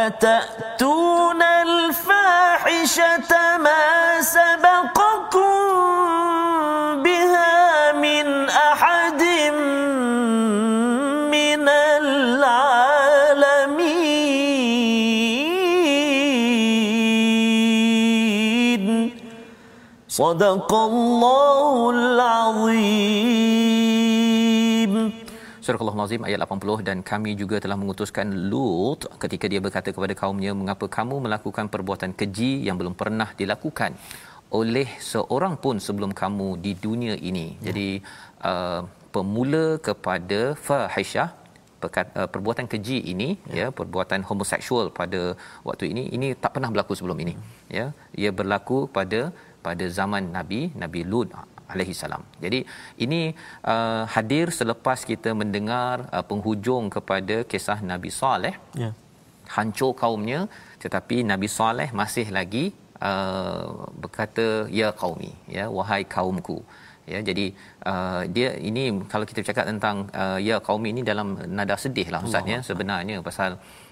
[0.07, 5.49] أتأتون الفاحشة ما سبقكم
[7.03, 9.21] بها من أحد
[11.31, 12.45] من العالمين
[20.07, 23.54] صدق الله العظيم
[25.65, 30.51] Surah Al-Azim ayat 80 dan kami juga telah mengutuskan Lut ketika dia berkata kepada kaumnya
[30.59, 33.97] mengapa kamu melakukan perbuatan keji yang belum pernah dilakukan
[34.59, 37.47] oleh seorang pun sebelum kamu di dunia ini.
[37.57, 37.63] Ya.
[37.67, 37.89] Jadi
[38.49, 38.81] uh,
[39.15, 41.29] pemula kepada fahisyah
[41.85, 43.57] uh, perbuatan keji ini ya.
[43.57, 45.21] ya perbuatan homoseksual pada
[45.69, 47.33] waktu ini ini tak pernah berlaku sebelum ini
[47.77, 47.85] ya
[48.23, 49.21] ia berlaku pada
[49.65, 51.29] pada zaman Nabi Nabi Lut
[51.73, 52.23] alaihi salam.
[52.43, 52.59] Jadi
[53.05, 53.21] ini
[53.73, 58.55] uh, hadir selepas kita mendengar uh, penghujung kepada kisah Nabi Saleh.
[58.83, 58.91] Ya.
[59.55, 60.39] Hancur kaumnya
[60.83, 62.65] tetapi Nabi Saleh masih lagi
[63.09, 64.47] uh, berkata
[64.79, 66.59] ya qaumi ya wahai kaumku.
[67.13, 67.45] Ya jadi
[67.89, 72.21] uh, dia ini kalau kita bercakap tentang uh, ya qaumi ini dalam nada sedih lah
[72.27, 73.84] ustaz ya sebenarnya pasal uh,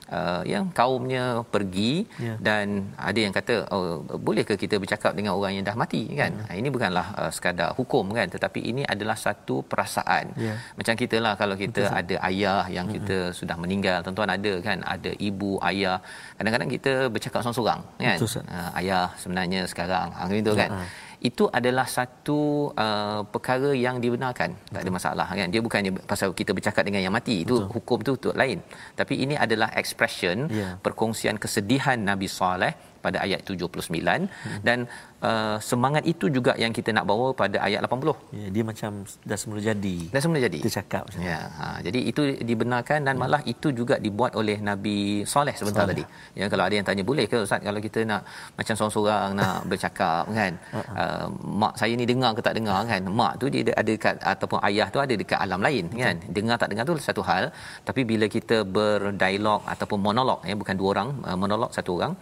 [0.53, 1.93] yang kaumnya pergi
[2.25, 2.37] yeah.
[2.47, 2.65] dan
[3.09, 6.59] ada yang kata oh, bolehkah kita bercakap dengan orang yang dah mati kan yeah.
[6.59, 10.57] ini bukanlah uh, sekadar hukum kan tetapi ini adalah satu perasaan yeah.
[10.77, 11.99] macam kita lah kalau kita Betul.
[11.99, 13.05] ada ayah yang mm-hmm.
[13.07, 15.97] kita sudah meninggal tuan-tuan ada kan ada ibu ayah
[16.37, 21.43] kadang-kadang kita bercakap seorang-seorang kan Betul, uh, ayah sebenarnya sekarang angin itu kan yeah itu
[21.57, 22.39] adalah satu
[22.85, 27.15] uh, perkara yang dibenarkan tak ada masalah kan dia bukannya pasal kita bercakap dengan yang
[27.17, 27.71] mati itu Betul.
[27.75, 28.59] hukum tu tu lain
[28.99, 30.73] tapi ini adalah expression yeah.
[30.85, 32.73] perkongsian kesedihan Nabi Saleh
[33.05, 34.59] pada ayat 79 hmm.
[34.67, 34.87] dan
[35.23, 38.35] uh, semangat itu juga yang kita nak bawa pada ayat 80.
[38.39, 38.91] Ya, dia macam
[39.29, 39.97] dah semula jadi.
[40.13, 40.59] Dah semula jadi.
[40.59, 41.39] Kita cakap macam ya.
[41.59, 43.23] Ha, jadi itu dibenarkan dan hmm.
[43.23, 46.03] malah itu juga dibuat oleh Nabi Soleh sebentar Soleh.
[46.03, 46.03] tadi.
[46.39, 48.21] Ya kalau ada yang tanya boleh ke ustaz kalau kita nak
[48.59, 50.53] macam seorang-seorang nak bercakap kan.
[50.77, 50.95] Uh-huh.
[51.01, 51.25] Uh,
[51.63, 53.01] mak saya ni dengar ke tak dengar kan.
[53.19, 56.03] Mak tu dia ada dekat ataupun ayah tu ada dekat alam lain Betul.
[56.03, 56.15] kan.
[56.37, 57.43] Dengar tak dengar tu satu hal
[57.87, 62.13] tapi bila kita berdialog ataupun monolog ya bukan dua orang uh, monolog satu orang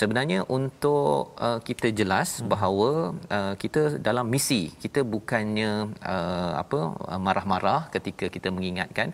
[0.00, 2.47] sebenarnya untuk uh, kita jelas hmm.
[2.52, 2.90] Bahawa
[3.36, 5.72] uh, kita dalam misi kita bukannya
[6.14, 6.80] uh, apa
[7.10, 9.08] uh, marah-marah ketika kita mengingatkan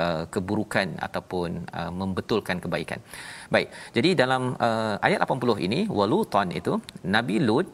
[0.00, 3.00] uh, keburukan ataupun uh, membetulkan kebaikan.
[3.54, 3.68] Baik.
[3.96, 6.74] Jadi dalam uh, ayat 80 ini walutan itu
[7.16, 7.68] Nabi Lut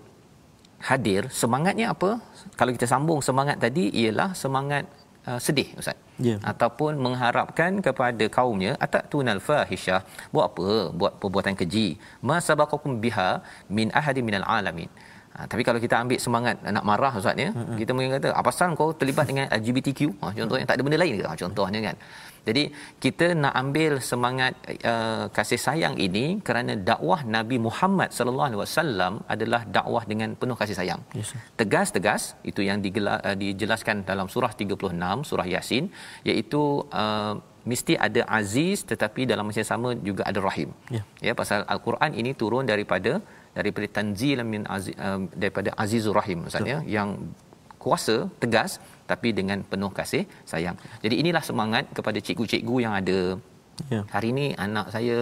[0.91, 2.11] hadir semangatnya apa?
[2.59, 4.85] Kalau kita sambung semangat tadi ialah semangat
[5.29, 5.99] uh, sedih ustaz
[6.29, 6.39] yeah.
[6.51, 10.01] ataupun mengharapkan kepada kaumnya atatunal fahisyah
[10.35, 10.71] buat apa?
[11.01, 11.89] Buat perbuatan keji.
[12.31, 13.31] Masabaqakum biha
[13.79, 14.91] min ahadi minal alamin
[15.41, 17.76] Ha, tapi kalau kita ambil semangat nak marah ustaz ya mm-hmm.
[17.80, 20.99] kita mungkin kata apa pasal kau terlibat dengan LGBTQ ha, contoh yang tak ada benda
[21.03, 21.97] lain ke ha, contohnya kan
[22.49, 22.62] jadi
[23.05, 24.53] kita nak ambil semangat
[24.93, 30.57] uh, kasih sayang ini kerana dakwah Nabi Muhammad sallallahu alaihi wasallam adalah dakwah dengan penuh
[30.62, 31.03] kasih sayang.
[31.18, 35.86] Yes, Tegas-tegas itu yang digelar, uh, dijelaskan dalam surah 36 surah Yasin
[36.30, 36.62] iaitu
[37.03, 37.34] uh,
[37.70, 40.70] mesti ada aziz tetapi dalam masa yang sama juga ada rahim.
[40.97, 41.05] Yeah.
[41.26, 43.12] Ya pasal al-Quran ini turun daripada
[43.59, 47.11] daripada tanzil min aziz, uh, daripada azizur rahim maksudnya yang
[47.84, 48.72] kuasa tegas
[49.11, 50.76] tapi dengan penuh kasih sayang.
[51.05, 53.20] Jadi inilah semangat kepada cikgu-cikgu yang ada.
[53.92, 54.01] Ya.
[54.14, 55.16] Hari ini anak saya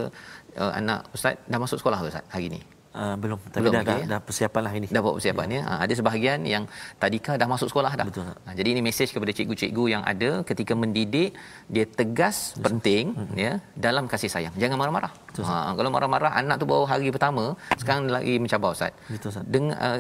[0.63, 2.61] uh, anak ustaz dah masuk sekolah ke ustaz hari ini?
[2.99, 4.87] Uh, belum tapi belum, dah, dah dah persiapan lah ini.
[4.95, 5.55] Dah buat persiapan ya.
[5.59, 5.63] ya.
[5.71, 6.65] Uh, ada sebahagian yang
[7.03, 8.07] tadika dah masuk sekolah dah.
[8.11, 8.27] Betul.
[8.27, 11.31] Uh, jadi ini mesej kepada cikgu-cikgu yang ada ketika mendidik
[11.75, 12.65] dia tegas Betul.
[12.67, 13.35] penting hmm.
[13.45, 13.53] ya
[13.87, 14.55] dalam kasih sayang.
[14.63, 15.13] Jangan marah-marah.
[15.31, 17.45] Betul, ha, kalau marah-marah anak tu baru hari pertama
[17.81, 18.93] sekarang lagi mencabar ustaz.
[19.07, 19.47] Betul ustaz.
[19.47, 19.99] Dengan uh,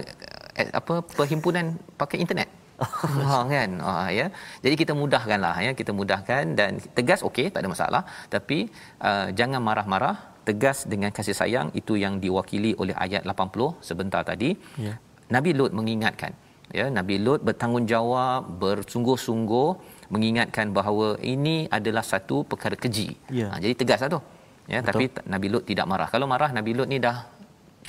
[0.80, 2.57] apa perhimpunan pakai internet
[3.52, 4.26] kan ha ya
[4.64, 8.02] jadi kita mudahkanlah ya kita mudahkan dan tegas okey tak ada masalah
[8.34, 8.58] tapi
[9.08, 10.16] uh, jangan marah-marah
[10.48, 14.50] tegas dengan kasih sayang itu yang diwakili oleh ayat 80 sebentar tadi
[14.86, 14.94] Ya.
[15.34, 16.32] Nabi Lut mengingatkan
[16.78, 19.68] ya Nabi Lut bertanggungjawab bersungguh-sungguh
[20.14, 23.08] mengingatkan bahawa ini adalah satu perkara keji.
[23.28, 23.52] Ya.
[23.52, 24.20] Ha, jadi tegaslah tu.
[24.68, 24.88] Ya Betul.
[24.88, 26.08] tapi Nabi Lut tidak marah.
[26.12, 27.24] Kalau marah Nabi Lut ni dah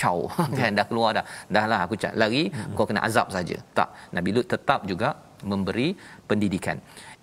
[0.02, 0.18] caw
[0.58, 1.26] kan dah keluar dah.
[1.56, 2.74] Dahlah aku cak lari hmm.
[2.78, 3.58] kau kena azab saja.
[3.78, 4.16] Tak.
[4.16, 5.10] Nabi Lut tetap juga
[5.52, 5.96] memberi
[6.30, 6.78] pendidikan.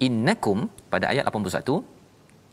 [0.07, 1.97] Innakum pada ayat 81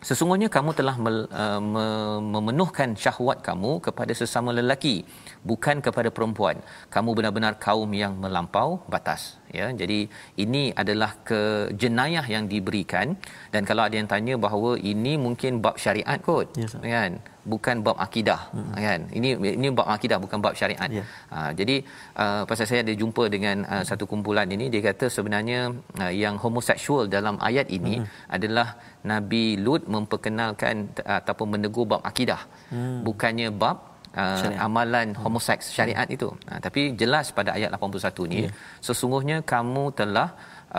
[0.04, 5.08] Sesungguhnya kamu telah mel- uh, me- memenuhkan syahwat kamu kepada sesama lelaki
[5.48, 6.60] bukan kepada perempuan.
[6.92, 9.40] Kamu benar-benar kaum yang melampau batas.
[9.54, 10.00] Ya, jadi
[10.44, 13.14] ini adalah kejenayah yang diberikan
[13.54, 16.82] dan kalau ada yang tanya bahawa ini mungkin bab syariat kot, Ya, Ustaz.
[16.82, 17.22] kan?
[17.54, 18.74] Bukan bab akidah, hmm.
[18.88, 19.02] kan?
[19.14, 19.30] Ini
[19.60, 20.90] ini bab akidah bukan bab syariat.
[20.98, 21.06] Ya.
[21.30, 21.86] Ha, jadi
[22.18, 25.70] uh, pasal saya ada jumpa dengan uh, satu kumpulan ini dia kata sebenarnya
[26.02, 28.34] uh, yang homoseksual dalam ayat ini hmm.
[28.34, 28.68] adalah
[29.06, 32.42] Nabi Lut memperkenalkan uh, ataupun menegur bab akidah.
[32.74, 33.06] Hmm.
[33.06, 34.60] Bukannya bab uh, Syariat.
[34.66, 36.30] amalan homoseks syariat itu.
[36.50, 38.52] Uh, tapi jelas pada ayat 81 ni Ya.
[38.88, 40.30] sesungguhnya kamu telah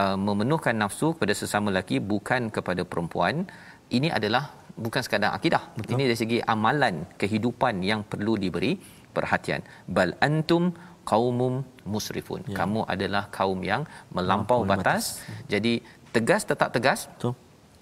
[0.00, 3.46] uh, memenuhkan nafsu kepada sesama lelaki bukan kepada perempuan.
[3.96, 5.62] Ini adalah bukan sekadar akidah.
[5.78, 5.94] Betul.
[5.94, 8.72] Ini dari segi amalan kehidupan yang perlu diberi
[9.16, 9.60] perhatian.
[9.86, 10.64] Bal antum
[11.10, 11.54] qaumum
[11.92, 12.42] musrifun.
[12.48, 12.56] Ya.
[12.64, 13.82] Kamu adalah kaum yang
[14.16, 15.20] melampau Melampaui batas.
[15.52, 15.72] Jadi
[16.16, 17.06] tegas tetap tegas.
[17.14, 17.34] Betul.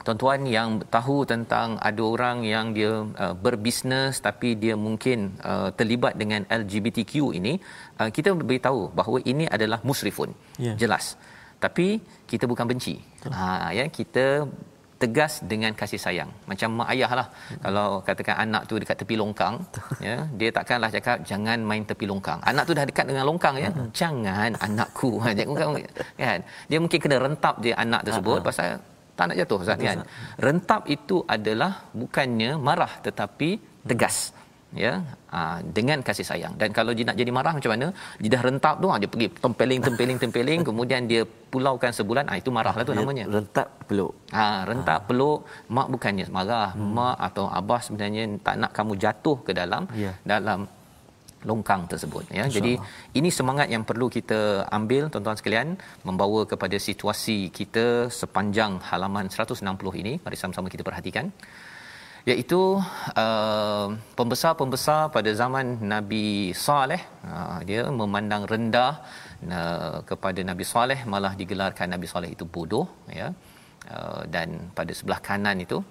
[0.06, 2.92] Tuan-tuan yang tahu tentang ada orang yang dia
[3.24, 5.18] uh, berbisnes tapi dia mungkin
[5.50, 7.54] uh, terlibat dengan LGBTQ ini,
[8.02, 10.30] uh, kita beritahu bahawa ini adalah musrifun.
[10.58, 10.74] Ya.
[10.82, 11.14] Jelas.
[11.64, 12.98] Tapi kita bukan benci.
[13.30, 14.26] Ha ya, kita
[15.02, 16.30] tegas dengan kasih sayang.
[16.50, 17.26] Macam mak ayah lah.
[17.64, 19.54] Kalau katakan anak tu dekat tepi longkang,
[20.06, 22.38] ya, dia takkanlah cakap jangan main tepi longkang.
[22.50, 23.70] Anak tu dah dekat dengan longkang ya.
[24.00, 25.10] Jangan anakku.
[25.22, 25.78] Ha, Jangan
[26.18, 26.40] kan.
[26.70, 28.70] Dia mungkin kena rentap dia anak tersebut pasal
[29.16, 29.98] tak nak jatuh Ustaz kan.
[30.46, 33.50] Rentap itu adalah bukannya marah tetapi
[33.90, 34.18] tegas.
[34.72, 36.54] Ya, ha, dengan kasih sayang.
[36.60, 37.86] Dan kalau dia nak jadi marah macam mana?
[38.22, 42.36] Dia dah rentap tu, ha, dia pergi tempeling tempeling tempeling kemudian dia pulaukan sebulan, ah
[42.40, 43.28] itu marahlah tu namanya.
[43.28, 44.12] Rentak peluk.
[44.32, 45.44] Ha, rentak peluk
[45.76, 46.72] mak bukannya marah.
[46.72, 46.88] Hmm.
[46.96, 50.16] Mak atau abah sebenarnya tak nak kamu jatuh ke dalam Ya.
[50.24, 50.64] dalam
[51.48, 52.44] longkang tersebut ya.
[52.56, 52.72] Jadi
[53.18, 54.40] ini semangat yang perlu kita
[54.78, 55.68] ambil tuan-tuan sekalian
[56.08, 57.86] membawa kepada situasi kita
[58.20, 60.12] sepanjang halaman 160 ini.
[60.24, 61.26] Mari sama-sama kita perhatikan
[62.30, 62.60] iaitu
[63.22, 63.86] uh,
[64.18, 68.92] pembesar-pembesar pada zaman Nabi Saleh uh, dia memandang rendah
[69.58, 73.28] uh, kepada Nabi Saleh malah digelarkan Nabi Saleh itu bodoh ya
[73.94, 75.82] uh, dan pada sebelah kanan itu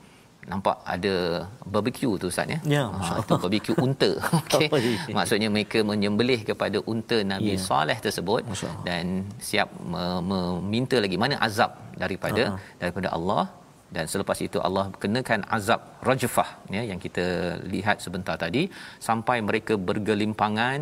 [0.49, 2.59] nampak ada barbecue tu ustaz ya?
[2.75, 4.09] Ya, ha, itu barbecue unta.
[4.41, 4.67] Okey.
[5.13, 7.61] Maksudnya mereka menyembelih kepada unta Nabi Ya.
[7.61, 8.41] Saleh tersebut
[8.87, 9.05] dan
[9.39, 11.17] siap me- meminta lagi.
[11.23, 12.57] Mana azab daripada Ha.
[12.81, 13.43] daripada Allah?
[13.91, 17.25] Dan selepas itu Allah kenakan azab rajfah ya yang kita
[17.73, 18.63] lihat sebentar tadi.
[19.07, 20.79] Sampai mereka bergelimpangan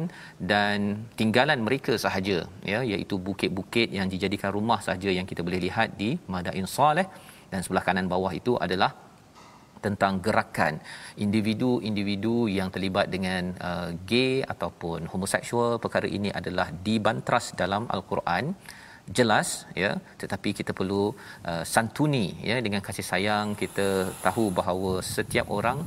[0.51, 0.77] dan
[1.19, 2.37] tinggalan mereka sahaja
[2.71, 7.07] ya iaitu bukit-bukit yang dijadikan rumah sahaja yang kita boleh lihat di Madain Saleh.
[7.51, 8.93] Dan sebelah kanan bawah itu adalah
[9.85, 10.73] tentang gerakan
[11.25, 15.73] individu-individu yang terlibat dengan uh, gay ataupun homoseksual.
[15.85, 18.45] Perkara ini adalah dibantras dalam al-Quran.
[19.17, 19.47] Jelas
[19.81, 19.91] ya.
[20.21, 21.03] Tetapi kita perlu
[21.51, 23.47] uh, santuni ya dengan kasih sayang.
[23.61, 23.87] Kita
[24.25, 25.79] tahu bahawa setiap orang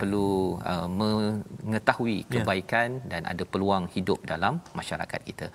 [0.00, 2.42] perlu uh, mengetahui Ya.
[2.42, 5.46] kebaikan dan ada peluang hidup dalam masyarakat kita.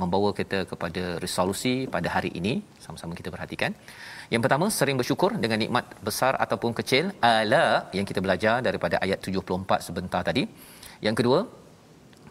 [0.00, 2.54] Membawa kita kepada resolusi pada hari ini.
[2.84, 3.74] Sama-sama kita perhatikan
[4.32, 7.64] yang pertama sering bersyukur dengan nikmat besar ataupun kecil ala
[7.96, 10.42] yang kita belajar daripada ayat 74 sebentar tadi
[11.06, 11.40] yang kedua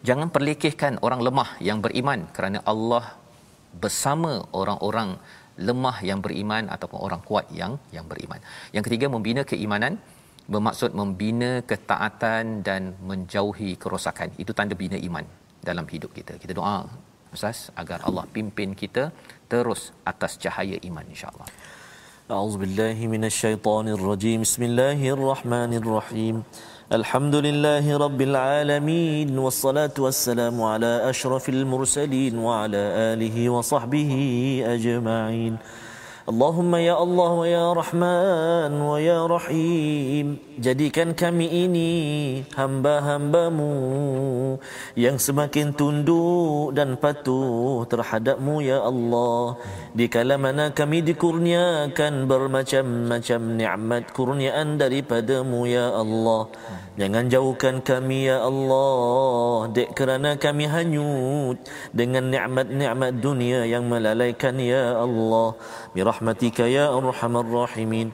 [0.08, 3.06] jangan perlekehkan orang lemah yang beriman kerana Allah
[3.84, 5.10] bersama orang-orang
[5.68, 8.40] lemah yang beriman ataupun orang kuat yang yang beriman.
[8.76, 9.94] Yang ketiga membina keimanan
[10.54, 14.32] bermaksud membina ketaatan dan menjauhi kerosakan.
[14.42, 15.26] Itu tanda bina iman
[15.70, 16.36] dalam hidup kita.
[16.44, 16.78] Kita doa
[17.36, 19.12] Ustaz agar Allah pimpin kita
[19.52, 19.82] terus
[20.12, 21.48] atas cahaya iman insya-Allah.
[22.28, 24.44] أعوذ بالله من الشيطان الرجيم.
[24.44, 26.44] بسم الله الرحمن الرحيم.
[26.92, 32.84] الحمد لله رب العالمين والصلاة والسلام على أشرف المرسلين وعلى
[33.16, 34.12] آله وصحبه
[34.76, 35.54] أجمعين.
[36.28, 40.36] Allahumma ya Allah wa ya Rahman wa ya Rahim.
[40.60, 41.92] Jadikan kami ini
[42.52, 43.72] hamba-hambamu
[45.00, 49.56] yang semakin tunduk dan patuh terhadapmu ya Allah.
[49.96, 56.52] Di kala mana kami dikurniakan bermacam-macam nikmat kurniaan daripadamu ya Allah.
[56.98, 59.70] Jangan jauhkan kami ya Allah.
[59.70, 61.62] Dek kerana kami hanyut
[61.94, 65.54] dengan nikmat-nikmat dunia yang melalaikan ya Allah.
[65.94, 68.10] Mirah Birahmatika ya arhamar rahimin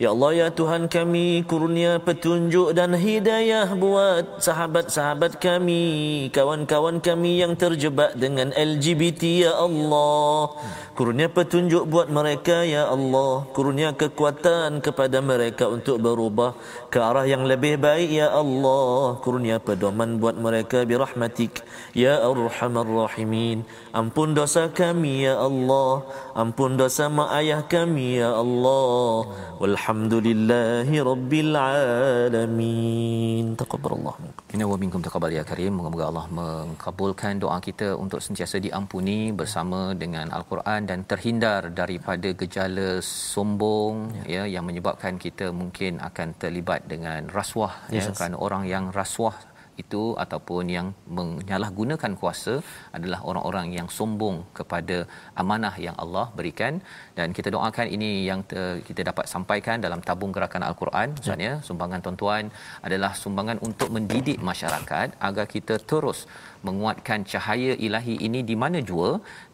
[0.00, 5.84] Ya Allah ya Tuhan kami kurnia petunjuk dan hidayah buat sahabat-sahabat kami,
[6.32, 10.56] kawan-kawan kami yang terjebak dengan LGBT ya Allah.
[10.96, 13.44] Kurnia petunjuk buat mereka ya Allah.
[13.52, 16.56] Kurnia kekuatan kepada mereka untuk berubah
[16.90, 19.22] ke arah yang lebih baik ya Allah.
[19.22, 21.62] Kurnia pedoman buat mereka birahmatik
[21.94, 23.62] ya arhamar rahimin.
[23.94, 26.02] Ampun dosa kami ya Allah.
[26.34, 29.30] Ampun dosa mak ayah kami ya Allah.
[29.62, 33.54] Walhamdulillahi rabbil alamin.
[33.54, 34.49] Taqabbalallah minkum.
[34.54, 35.78] Inna wa minkum taqabbal ya karim.
[35.78, 42.88] Moga-moga Allah mengabulkan doa kita untuk sentiasa diampuni bersama dengan al-Quran dan terhindar daripada gejala
[43.32, 48.66] sombong ya, ya yang menyebabkan kita mungkin akan terlibat dengan rasuah yes, ya kerana orang
[48.66, 49.36] yang rasuah
[49.82, 50.86] itu ataupun yang
[51.18, 52.54] menyalahgunakan kuasa
[52.96, 54.98] adalah orang-orang yang sombong kepada
[55.42, 56.74] amanah yang Allah berikan.
[57.18, 61.08] Dan kita doakan ini yang te- kita dapat sampaikan dalam tabung gerakan al-Quran.
[61.16, 61.64] Maksudnya ya.
[61.68, 62.44] sumbangan tuan-tuan
[62.86, 66.20] adalah sumbangan untuk mendidik masyarakat agar kita terus
[66.68, 69.10] menguatkan cahaya ilahi ini di mana jua.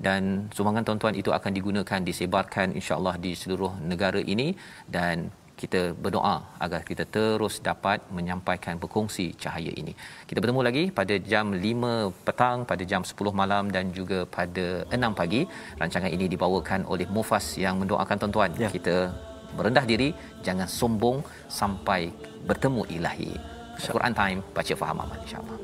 [0.07, 0.23] Dan
[0.57, 4.49] sumbangan tuan-tuan itu akan digunakan disebarkan insya-Allah di seluruh negara ini.
[4.97, 5.17] Dan
[5.57, 9.93] kita berdoa agar kita terus dapat menyampaikan berkongsi cahaya ini.
[10.29, 15.13] Kita bertemu lagi pada jam 5 petang, pada jam 10 malam dan juga pada 6
[15.21, 15.49] pagi.
[15.81, 18.51] Rancangan ini dibawakan oleh Mufas yang mendoakan tuan-tuan.
[18.61, 18.69] Ya.
[18.69, 18.97] Kita
[19.57, 20.13] merendah diri,
[20.45, 22.13] jangan sombong sampai
[22.45, 23.33] bertemu ilahi.
[23.81, 25.57] Quran time, baca faham aman insya-Allah.